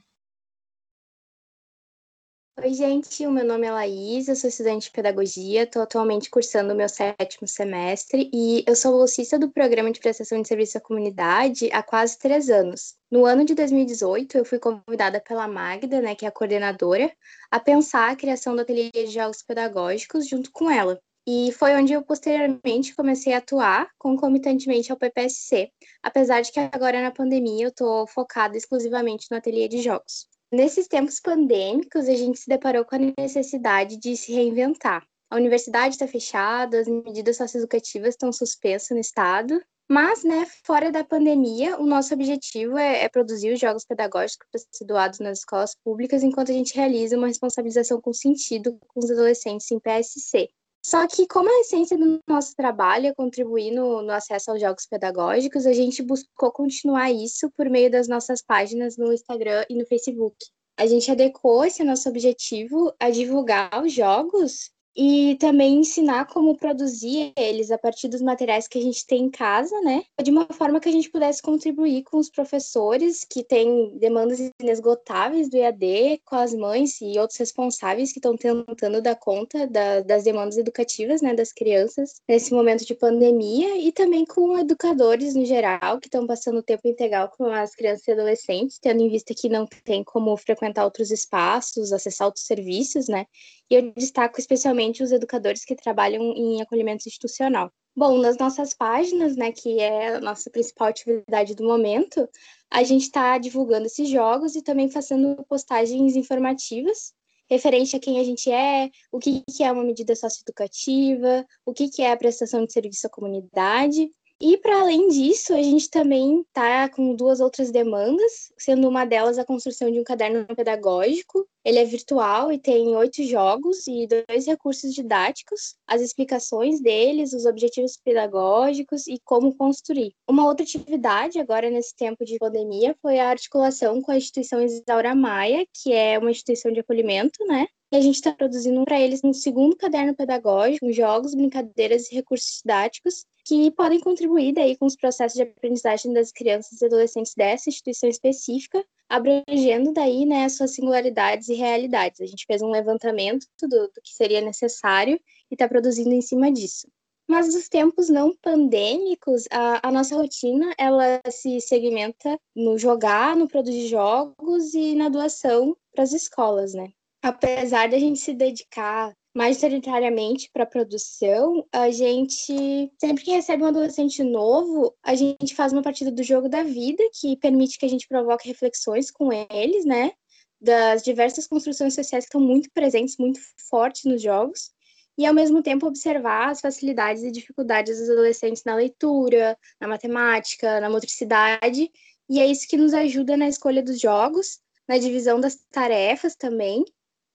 Oi, 2.59 2.73
gente, 2.73 3.25
o 3.27 3.31
meu 3.31 3.45
nome 3.45 3.67
é 3.67 3.71
Laís, 3.71 4.27
eu 4.27 4.35
sou 4.35 4.49
estudante 4.49 4.85
de 4.85 4.91
pedagogia, 4.91 5.61
estou 5.61 5.83
atualmente 5.83 6.27
cursando 6.27 6.73
o 6.73 6.75
meu 6.75 6.89
sétimo 6.89 7.47
semestre 7.47 8.31
e 8.33 8.63
eu 8.65 8.75
sou 8.75 8.93
bolsista 8.93 9.37
do 9.37 9.51
programa 9.51 9.91
de 9.91 9.99
prestação 9.99 10.41
de 10.41 10.47
serviço 10.47 10.75
à 10.75 10.81
comunidade 10.81 11.69
há 11.71 11.83
quase 11.83 12.17
três 12.17 12.49
anos. 12.49 12.95
No 13.11 13.25
ano 13.25 13.45
de 13.45 13.53
2018, 13.53 14.39
eu 14.39 14.43
fui 14.43 14.57
convidada 14.57 15.21
pela 15.21 15.47
Magda, 15.47 16.01
né, 16.01 16.15
que 16.15 16.25
é 16.25 16.29
a 16.29 16.31
coordenadora, 16.31 17.11
a 17.51 17.59
pensar 17.59 18.09
a 18.09 18.15
criação 18.15 18.55
do 18.55 18.63
ateliê 18.63 18.89
de 18.91 19.11
jogos 19.11 19.43
pedagógicos 19.43 20.27
junto 20.27 20.51
com 20.51 20.69
ela. 20.71 20.99
E 21.27 21.51
foi 21.51 21.75
onde 21.75 21.93
eu 21.93 22.01
posteriormente 22.01 22.95
comecei 22.95 23.33
a 23.33 23.37
atuar 23.37 23.87
concomitantemente 23.99 24.91
ao 24.91 24.97
PPSC, 24.97 25.69
apesar 26.01 26.41
de 26.41 26.51
que 26.51 26.59
agora 26.59 27.03
na 27.03 27.11
pandemia 27.11 27.65
eu 27.65 27.69
estou 27.69 28.07
focada 28.07 28.57
exclusivamente 28.57 29.27
no 29.29 29.37
ateliê 29.37 29.67
de 29.67 29.79
jogos. 29.79 30.27
Nesses 30.51 30.87
tempos 30.87 31.19
pandêmicos, 31.19 32.07
a 32.07 32.15
gente 32.15 32.39
se 32.39 32.47
deparou 32.47 32.85
com 32.85 32.95
a 32.95 33.13
necessidade 33.19 33.97
de 33.97 34.15
se 34.15 34.31
reinventar. 34.31 35.05
A 35.29 35.35
universidade 35.35 35.95
está 35.95 36.07
fechada, 36.07 36.79
as 36.79 36.87
medidas 36.87 37.35
socioeducativas 37.35 38.09
estão 38.09 38.31
suspensas 38.31 38.91
no 38.91 38.99
estado, 38.99 39.61
mas, 39.89 40.23
né, 40.23 40.45
fora 40.65 40.91
da 40.91 41.03
pandemia, 41.03 41.77
o 41.77 41.85
nosso 41.85 42.13
objetivo 42.13 42.77
é, 42.77 43.03
é 43.03 43.09
produzir 43.09 43.53
os 43.53 43.59
jogos 43.59 43.85
pedagógicos 43.85 44.47
para 44.49 44.61
ser 44.71 44.85
doados 44.85 45.19
nas 45.19 45.39
escolas 45.39 45.75
públicas, 45.83 46.23
enquanto 46.23 46.51
a 46.51 46.53
gente 46.53 46.75
realiza 46.75 47.17
uma 47.17 47.27
responsabilização 47.27 47.99
com 47.99 48.13
sentido 48.13 48.77
com 48.87 48.99
os 49.01 49.11
adolescentes 49.11 49.69
em 49.71 49.79
PSC. 49.79 50.49
Só 50.89 51.05
que, 51.05 51.27
como 51.27 51.49
a 51.49 51.59
essência 51.59 51.97
do 51.97 52.21
nosso 52.25 52.55
trabalho 52.55 53.07
é 53.07 53.13
contribuir 53.13 53.71
no, 53.71 54.01
no, 54.01 54.13
acesso 54.13 54.51
aos 54.51 54.61
jogos 54.61 54.85
pedagógicos, 54.85 55.65
a 55.65 55.73
gente 55.73 56.01
buscou 56.01 56.49
continuar 56.49 57.11
isso 57.11 57.51
por 57.57 57.69
meio 57.69 57.91
das 57.91 58.07
nossas 58.07 58.41
páginas 58.41 58.95
no 58.95 59.11
Instagram 59.11 59.65
e 59.69 59.75
no 59.75 59.85
Facebook. 59.85 60.37
A 60.77 60.87
gente 60.87 61.11
adequou 61.11 61.65
esse 61.65 61.83
nosso 61.83 62.07
objetivo 62.07 62.95
a 63.01 63.09
divulgar 63.09 63.83
os 63.83 63.91
jogos 63.91 64.71
e 64.97 65.35
também 65.35 65.75
ensinar 65.75 66.25
como 66.25 66.57
produzir 66.57 67.31
eles 67.37 67.69
a 67.69 67.77
partir 67.77 68.07
dos 68.07 68.21
materiais 68.21 68.67
que 68.67 68.79
a 68.79 68.81
gente 68.81 69.05
tem 69.05 69.25
em 69.25 69.29
casa, 69.29 69.79
né? 69.81 70.03
De 70.23 70.31
uma 70.31 70.47
forma 70.47 70.79
que 70.79 70.89
a 70.89 70.91
gente 70.91 71.11
pudesse 71.11 71.39
contribuir 71.39 72.03
com 72.03 72.17
os 72.17 72.29
professores 72.29 73.23
que 73.23 73.43
têm 73.43 73.95
demandas 73.99 74.39
inesgotáveis 74.59 75.49
do 75.49 75.57
EAD, 75.57 76.21
com 76.25 76.35
as 76.35 76.53
mães 76.53 76.99
e 76.99 77.19
outros 77.19 77.37
responsáveis 77.37 78.11
que 78.11 78.17
estão 78.17 78.35
tentando 78.35 78.99
dar 78.99 79.15
conta 79.15 79.67
da, 79.67 80.01
das 80.01 80.23
demandas 80.23 80.57
educativas, 80.57 81.21
né, 81.21 81.35
das 81.35 81.53
crianças 81.53 82.15
nesse 82.27 82.51
momento 82.51 82.83
de 82.83 82.95
pandemia 82.95 83.77
e 83.77 83.91
também 83.91 84.25
com 84.25 84.57
educadores 84.57 85.35
no 85.35 85.45
geral 85.45 85.99
que 85.99 86.07
estão 86.07 86.25
passando 86.25 86.63
tempo 86.63 86.87
integral 86.87 87.29
com 87.37 87.45
as 87.45 87.75
crianças 87.75 88.07
e 88.07 88.11
adolescentes, 88.11 88.79
tendo 88.79 89.03
em 89.03 89.09
vista 89.09 89.35
que 89.35 89.47
não 89.47 89.67
tem 89.83 90.03
como 90.03 90.35
frequentar 90.37 90.85
outros 90.85 91.11
espaços, 91.11 91.93
acessar 91.93 92.27
outros 92.27 92.45
serviços, 92.45 93.07
né? 93.07 93.27
E 93.69 93.75
eu 93.75 93.91
destaco 93.93 94.39
especialmente 94.39 95.03
os 95.03 95.11
educadores 95.11 95.65
que 95.65 95.75
trabalham 95.75 96.23
em 96.33 96.61
acolhimento 96.61 97.07
institucional. 97.07 97.71
Bom, 97.95 98.17
nas 98.19 98.37
nossas 98.37 98.73
páginas, 98.73 99.35
né, 99.35 99.51
que 99.51 99.79
é 99.79 100.15
a 100.15 100.21
nossa 100.21 100.49
principal 100.49 100.87
atividade 100.87 101.55
do 101.55 101.63
momento, 101.63 102.29
a 102.69 102.83
gente 102.83 103.03
está 103.03 103.37
divulgando 103.37 103.87
esses 103.87 104.07
jogos 104.07 104.55
e 104.55 104.61
também 104.61 104.89
fazendo 104.89 105.43
postagens 105.49 106.15
informativas 106.15 107.13
referente 107.49 107.95
a 107.95 107.99
quem 107.99 108.19
a 108.19 108.23
gente 108.23 108.51
é, 108.51 108.89
o 109.11 109.19
que, 109.19 109.41
que 109.49 109.63
é 109.63 109.71
uma 109.71 109.83
medida 109.83 110.15
socioeducativa, 110.15 111.45
o 111.65 111.73
que, 111.73 111.89
que 111.89 112.01
é 112.01 112.11
a 112.11 112.17
prestação 112.17 112.65
de 112.65 112.73
serviço 112.73 113.07
à 113.07 113.09
comunidade 113.09 114.09
e 114.39 114.55
para 114.57 114.81
além 114.81 115.07
disso, 115.07 115.51
a 115.53 115.61
gente 115.63 115.89
também 115.89 116.41
está 116.41 116.87
com 116.89 117.15
duas 117.15 117.39
outras 117.39 117.71
demandas, 117.71 118.51
sendo 118.55 118.87
uma 118.87 119.03
delas 119.03 119.39
a 119.39 119.45
construção 119.45 119.91
de 119.91 119.99
um 119.99 120.03
caderno 120.03 120.45
pedagógico. 120.55 121.47
Ele 121.65 121.79
é 121.79 121.85
virtual 121.85 122.51
e 122.51 122.59
tem 122.59 122.95
oito 122.95 123.23
jogos 123.23 123.87
e 123.87 124.07
dois 124.07 124.45
recursos 124.45 124.93
didáticos, 124.93 125.75
as 125.87 126.01
explicações 126.01 126.79
deles, 126.79 127.33
os 127.33 127.45
objetivos 127.45 127.97
pedagógicos 127.97 129.07
e 129.07 129.19
como 129.25 129.55
construir. 129.55 130.13
Uma 130.29 130.45
outra 130.45 130.63
atividade 130.63 131.39
agora 131.39 131.69
nesse 131.71 131.95
tempo 131.95 132.23
de 132.23 132.37
pandemia 132.37 132.95
foi 133.01 133.19
a 133.19 133.29
articulação 133.29 134.01
com 134.03 134.11
a 134.11 134.17
instituição 134.17 134.61
Isaura 134.61 135.15
Maia, 135.15 135.65
que 135.73 135.91
é 135.91 136.19
uma 136.19 136.31
instituição 136.31 136.71
de 136.71 136.79
acolhimento, 136.79 137.43
né? 137.47 137.67
E 137.91 137.95
a 137.95 138.01
gente 138.01 138.15
está 138.15 138.33
produzindo 138.33 138.83
para 138.85 138.99
eles 138.99 139.21
um 139.23 139.33
segundo 139.33 139.75
caderno 139.75 140.13
pedagógico, 140.13 140.91
jogos, 140.91 141.33
brincadeiras 141.33 142.11
e 142.11 142.15
recursos 142.15 142.59
didáticos 142.61 143.25
que 143.47 143.71
podem 143.71 144.01
contribuir 144.01 144.53
daí 144.53 144.75
com 144.75 144.85
os 144.85 144.97
processos 144.97 145.35
de 145.37 145.43
aprendizagem 145.43 146.11
das 146.11 146.33
crianças 146.33 146.81
e 146.81 146.85
adolescentes 146.85 147.33
dessa 147.33 147.69
instituição 147.69 148.09
específica, 148.09 148.83
abrangendo 149.07 149.93
daí 149.93 150.25
né, 150.25 150.43
as 150.43 150.57
suas 150.57 150.75
singularidades 150.75 151.47
e 151.47 151.53
realidades. 151.53 152.19
A 152.19 152.25
gente 152.25 152.45
fez 152.45 152.61
um 152.61 152.69
levantamento 152.69 153.47
do, 153.61 153.69
do 153.69 154.01
que 154.03 154.13
seria 154.13 154.41
necessário 154.41 155.17
e 155.49 155.55
está 155.55 155.65
produzindo 155.65 156.13
em 156.13 156.21
cima 156.21 156.51
disso. 156.51 156.89
Mas 157.25 157.53
nos 157.53 157.69
tempos 157.69 158.09
não 158.09 158.35
pandêmicos, 158.35 159.45
a, 159.49 159.87
a, 159.87 159.91
nossa 159.93 160.15
rotina 160.15 160.73
ela 160.77 161.21
se 161.29 161.61
segmenta 161.61 162.37
no 162.53 162.77
jogar, 162.77 163.33
no 163.33 163.47
produzir 163.47 163.87
jogos 163.87 164.73
e 164.73 164.93
na 164.93 165.07
doação 165.07 165.75
para 165.93 166.03
as 166.03 166.11
escolas, 166.11 166.73
né? 166.73 166.89
Apesar 167.21 167.89
da 167.89 167.97
gente 167.97 168.19
se 168.19 168.33
dedicar 168.33 169.13
majoritariamente 169.37 170.49
para 170.51 170.65
produção, 170.65 171.63
a 171.71 171.91
gente, 171.91 172.91
sempre 172.99 173.23
que 173.23 173.29
recebe 173.29 173.61
um 173.61 173.67
adolescente 173.67 174.23
novo, 174.23 174.95
a 175.03 175.13
gente 175.13 175.53
faz 175.53 175.71
uma 175.71 175.83
partida 175.83 176.11
do 176.11 176.23
jogo 176.23 176.49
da 176.49 176.63
vida, 176.63 177.03
que 177.13 177.37
permite 177.37 177.77
que 177.77 177.85
a 177.85 177.89
gente 177.89 178.07
provoque 178.07 178.47
reflexões 178.47 179.11
com 179.11 179.29
eles, 179.31 179.85
né? 179.85 180.11
Das 180.59 181.03
diversas 181.03 181.45
construções 181.45 181.93
sociais 181.93 182.23
que 182.23 182.29
estão 182.29 182.41
muito 182.41 182.71
presentes, 182.73 183.15
muito 183.19 183.39
fortes 183.69 184.05
nos 184.05 184.23
jogos, 184.23 184.71
e 185.15 185.23
ao 185.23 185.35
mesmo 185.35 185.61
tempo 185.61 185.85
observar 185.85 186.49
as 186.49 186.59
facilidades 186.59 187.21
e 187.21 187.29
dificuldades 187.29 187.99
dos 187.99 188.09
adolescentes 188.09 188.63
na 188.65 188.73
leitura, 188.73 189.55
na 189.79 189.87
matemática, 189.87 190.81
na 190.81 190.89
motricidade, 190.89 191.91
e 192.27 192.39
é 192.39 192.45
isso 192.47 192.67
que 192.67 192.75
nos 192.75 192.91
ajuda 192.91 193.37
na 193.37 193.47
escolha 193.47 193.83
dos 193.83 193.99
jogos, 193.99 194.59
na 194.89 194.97
divisão 194.97 195.39
das 195.39 195.57
tarefas 195.71 196.35
também, 196.35 196.83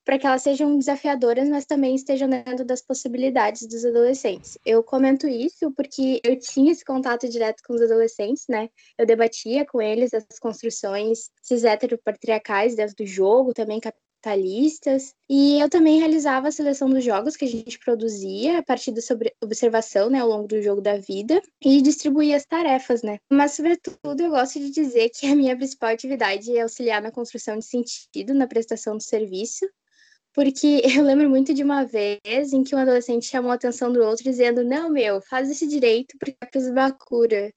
para 0.04 0.18
que 0.18 0.26
elas 0.26 0.42
sejam 0.42 0.78
desafiadoras, 0.78 1.48
mas 1.48 1.64
também 1.64 1.94
estejam 1.94 2.28
dentro 2.28 2.64
das 2.64 2.82
possibilidades 2.82 3.66
dos 3.66 3.84
adolescentes. 3.84 4.58
Eu 4.64 4.82
comento 4.82 5.28
isso 5.28 5.72
porque 5.72 6.20
eu 6.24 6.38
tinha 6.38 6.72
esse 6.72 6.84
contato 6.84 7.28
direto 7.28 7.62
com 7.66 7.74
os 7.74 7.82
adolescentes, 7.82 8.44
né? 8.48 8.68
Eu 8.98 9.06
debatia 9.06 9.64
com 9.64 9.80
eles 9.80 10.12
as 10.12 10.24
construções 10.40 11.30
cis 11.42 11.64
heteropatriarcais 11.64 12.74
dentro 12.74 12.96
do 12.96 13.06
jogo, 13.06 13.54
também 13.54 13.80
capitalistas, 14.22 15.14
e 15.28 15.60
eu 15.60 15.68
também 15.68 15.98
realizava 15.98 16.48
a 16.48 16.52
seleção 16.52 16.88
dos 16.88 17.02
jogos 17.04 17.36
que 17.36 17.44
a 17.44 17.48
gente 17.48 17.78
produzia 17.78 18.58
a 18.58 18.62
partir 18.62 18.92
da 18.92 19.00
observação, 19.42 20.08
né, 20.08 20.20
ao 20.20 20.28
longo 20.28 20.46
do 20.46 20.62
jogo 20.62 20.80
da 20.80 20.96
vida, 20.96 21.42
e 21.60 21.82
distribuía 21.82 22.36
as 22.36 22.46
tarefas, 22.46 23.02
né. 23.02 23.18
Mas, 23.28 23.52
sobretudo, 23.52 24.20
eu 24.20 24.30
gosto 24.30 24.60
de 24.60 24.70
dizer 24.70 25.10
que 25.10 25.26
a 25.26 25.34
minha 25.34 25.56
principal 25.56 25.90
atividade 25.90 26.56
é 26.56 26.62
auxiliar 26.62 27.02
na 27.02 27.10
construção 27.10 27.58
de 27.58 27.64
sentido, 27.64 28.32
na 28.32 28.46
prestação 28.46 28.96
do 28.96 29.02
serviço, 29.02 29.66
porque 30.34 30.82
eu 30.98 31.02
lembro 31.02 31.28
muito 31.28 31.52
de 31.54 31.62
uma 31.62 31.84
vez 31.84 32.52
em 32.52 32.62
que 32.64 32.74
um 32.74 32.78
adolescente 32.78 33.26
chamou 33.26 33.50
a 33.50 33.54
atenção 33.54 33.92
do 33.92 34.02
outro 34.02 34.24
dizendo: 34.24 34.64
Não, 34.64 34.90
meu, 34.90 35.20
faz 35.22 35.50
esse 35.50 35.66
direito 35.66 36.16
porque 36.18 36.36
é 36.40 36.46
para 36.46 36.72
Bakura. 36.72 37.52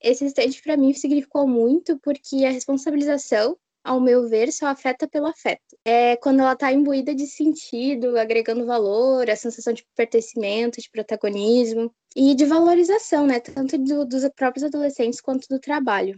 Esse 0.00 0.24
instante 0.24 0.62
para 0.62 0.76
mim 0.76 0.92
significou 0.94 1.46
muito 1.46 1.98
porque 1.98 2.44
a 2.44 2.50
responsabilização, 2.50 3.56
ao 3.82 4.00
meu 4.00 4.28
ver, 4.28 4.52
só 4.52 4.66
afeta 4.66 5.08
pelo 5.08 5.26
afeto. 5.26 5.76
É 5.84 6.16
quando 6.16 6.40
ela 6.40 6.52
está 6.52 6.72
imbuída 6.72 7.14
de 7.14 7.26
sentido, 7.26 8.16
agregando 8.16 8.64
valor, 8.64 9.28
a 9.28 9.34
sensação 9.34 9.72
de 9.72 9.84
pertencimento, 9.96 10.80
de 10.80 10.88
protagonismo 10.90 11.92
e 12.14 12.34
de 12.34 12.44
valorização, 12.44 13.26
né? 13.26 13.40
Tanto 13.40 13.76
do, 13.78 14.04
dos 14.04 14.28
próprios 14.36 14.64
adolescentes 14.64 15.20
quanto 15.20 15.48
do 15.48 15.58
trabalho. 15.58 16.16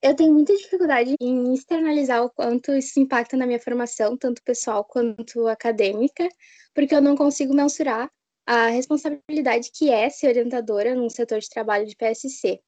Eu 0.00 0.14
tenho 0.14 0.32
muita 0.32 0.54
dificuldade 0.54 1.16
em 1.20 1.52
externalizar 1.52 2.24
o 2.24 2.30
quanto 2.30 2.72
isso 2.72 3.00
impacta 3.00 3.36
na 3.36 3.46
minha 3.46 3.58
formação, 3.58 4.16
tanto 4.16 4.42
pessoal 4.44 4.84
quanto 4.84 5.48
acadêmica, 5.48 6.28
porque 6.72 6.94
eu 6.94 7.02
não 7.02 7.16
consigo 7.16 7.52
mensurar 7.52 8.08
a 8.46 8.68
responsabilidade 8.68 9.70
que 9.74 9.90
é 9.90 10.08
ser 10.08 10.28
orientadora 10.28 10.94
num 10.94 11.10
setor 11.10 11.40
de 11.40 11.50
trabalho 11.50 11.84
de 11.84 11.96
PSC. 11.96 12.60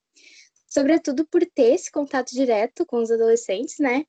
Sobretudo 0.67 1.25
por 1.27 1.45
ter 1.47 1.75
esse 1.75 1.91
contato 1.91 2.31
direto 2.33 2.85
com 2.85 2.99
os 2.99 3.11
adolescentes, 3.11 3.77
né? 3.79 4.05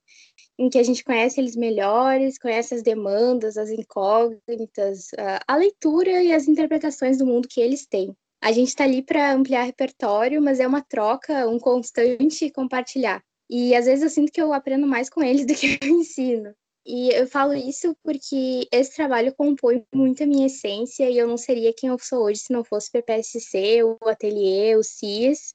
Em 0.58 0.70
que 0.70 0.80
a 0.80 0.84
gente 0.84 1.04
conhece 1.04 1.40
eles 1.40 1.56
melhores, 1.56 2.40
conhece 2.40 2.74
as 2.74 2.84
demandas, 2.84 3.56
as 3.56 3.70
incógnitas, 3.70 5.10
a 5.48 5.56
leitura 5.56 6.24
e 6.24 6.32
as 6.34 6.48
interpretações 6.48 7.20
do 7.20 7.26
mundo 7.26 7.48
que 7.48 7.62
eles 7.62 7.86
têm. 7.86 8.16
A 8.42 8.52
gente 8.52 8.70
está 8.70 8.84
ali 8.84 9.04
para 9.04 9.34
ampliar 9.34 9.64
repertório, 9.64 10.42
mas 10.42 10.60
é 10.60 10.68
uma 10.68 10.82
troca, 10.82 11.48
um 11.48 11.60
constante 11.60 12.50
compartilhar. 12.50 13.24
E 13.50 13.76
às 13.76 13.86
vezes 13.86 14.04
eu 14.04 14.10
sinto 14.10 14.32
que 14.32 14.42
eu 14.42 14.52
aprendo 14.54 14.88
mais 14.88 15.10
com 15.10 15.22
eles 15.22 15.46
do 15.48 15.54
que 15.54 15.78
eu 15.82 15.88
ensino. 15.88 16.54
E 16.84 17.10
eu 17.14 17.28
falo 17.28 17.54
isso 17.54 17.96
porque 18.04 18.68
esse 18.72 18.96
trabalho 18.96 19.36
compõe 19.36 19.86
muito 19.94 20.24
a 20.24 20.26
minha 20.26 20.48
essência 20.48 21.08
e 21.08 21.18
eu 21.18 21.28
não 21.28 21.38
seria 21.38 21.74
quem 21.78 21.90
eu 21.90 21.98
sou 22.00 22.24
hoje 22.24 22.40
se 22.40 22.52
não 22.52 22.64
fosse 22.64 22.90
o 22.90 22.92
PPSC, 22.94 23.84
o 23.84 23.98
Ateliê, 24.10 24.76
o 24.76 24.84
CIS. 24.84 25.54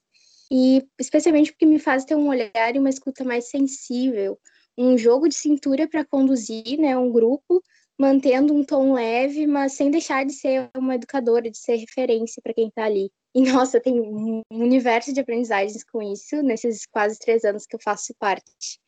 E 0.52 0.86
especialmente 0.98 1.50
porque 1.50 1.66
me 1.66 1.80
faz 1.80 2.04
ter 2.04 2.14
um 2.14 2.28
olhar 2.28 2.74
e 2.74 2.78
uma 2.78 2.88
escuta 2.88 3.24
mais 3.24 3.48
sensível, 3.48 4.38
um 4.78 4.96
jogo 4.96 5.28
de 5.28 5.34
cintura 5.34 5.88
para 5.88 6.04
conduzir 6.04 6.78
né, 6.78 6.96
um 6.96 7.10
grupo, 7.10 7.60
mantendo 7.98 8.54
um 8.54 8.64
tom 8.64 8.92
leve, 8.94 9.46
mas 9.46 9.72
sem 9.72 9.90
deixar 9.90 10.24
de 10.24 10.32
ser 10.32 10.70
uma 10.76 10.94
educadora, 10.94 11.50
de 11.50 11.58
ser 11.58 11.76
referência 11.76 12.42
para 12.42 12.54
quem 12.54 12.68
está 12.68 12.84
ali. 12.84 13.10
E 13.34 13.42
nossa, 13.52 13.80
tem 13.80 14.00
um 14.00 14.42
universo 14.50 15.12
de 15.12 15.20
aprendizagens 15.20 15.84
com 15.84 16.02
isso, 16.02 16.42
nesses 16.42 16.86
quase 16.86 17.18
três 17.18 17.44
anos 17.44 17.66
que 17.66 17.76
eu 17.76 17.80
faço 17.82 18.14
parte. 18.18 18.78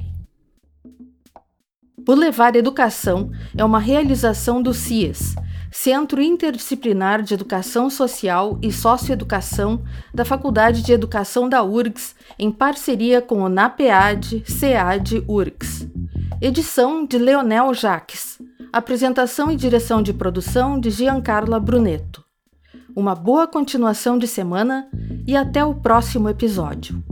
O 2.09 2.14
Levar 2.14 2.57
Educação 2.57 3.30
é 3.55 3.62
uma 3.62 3.78
realização 3.78 4.62
do 4.62 4.72
CIES, 4.72 5.34
Centro 5.72 6.20
Interdisciplinar 6.20 7.22
de 7.22 7.32
Educação 7.32 7.88
Social 7.88 8.58
e 8.60 8.70
Socioeducação 8.70 9.82
da 10.12 10.22
Faculdade 10.22 10.82
de 10.82 10.92
Educação 10.92 11.48
da 11.48 11.62
URGS, 11.62 12.14
em 12.38 12.52
parceria 12.52 13.22
com 13.22 13.42
o 13.42 13.48
NAPEAD, 13.48 14.44
SEAD 14.46 15.24
URGS. 15.26 15.88
Edição 16.42 17.06
de 17.06 17.16
Leonel 17.16 17.72
Jaques. 17.72 18.38
Apresentação 18.70 19.50
e 19.50 19.56
direção 19.56 20.02
de 20.02 20.12
produção 20.12 20.78
de 20.78 20.90
Giancarla 20.90 21.58
Brunetto. 21.58 22.22
Uma 22.94 23.14
boa 23.14 23.46
continuação 23.46 24.18
de 24.18 24.26
semana 24.26 24.86
e 25.26 25.34
até 25.34 25.64
o 25.64 25.74
próximo 25.74 26.28
episódio. 26.28 27.02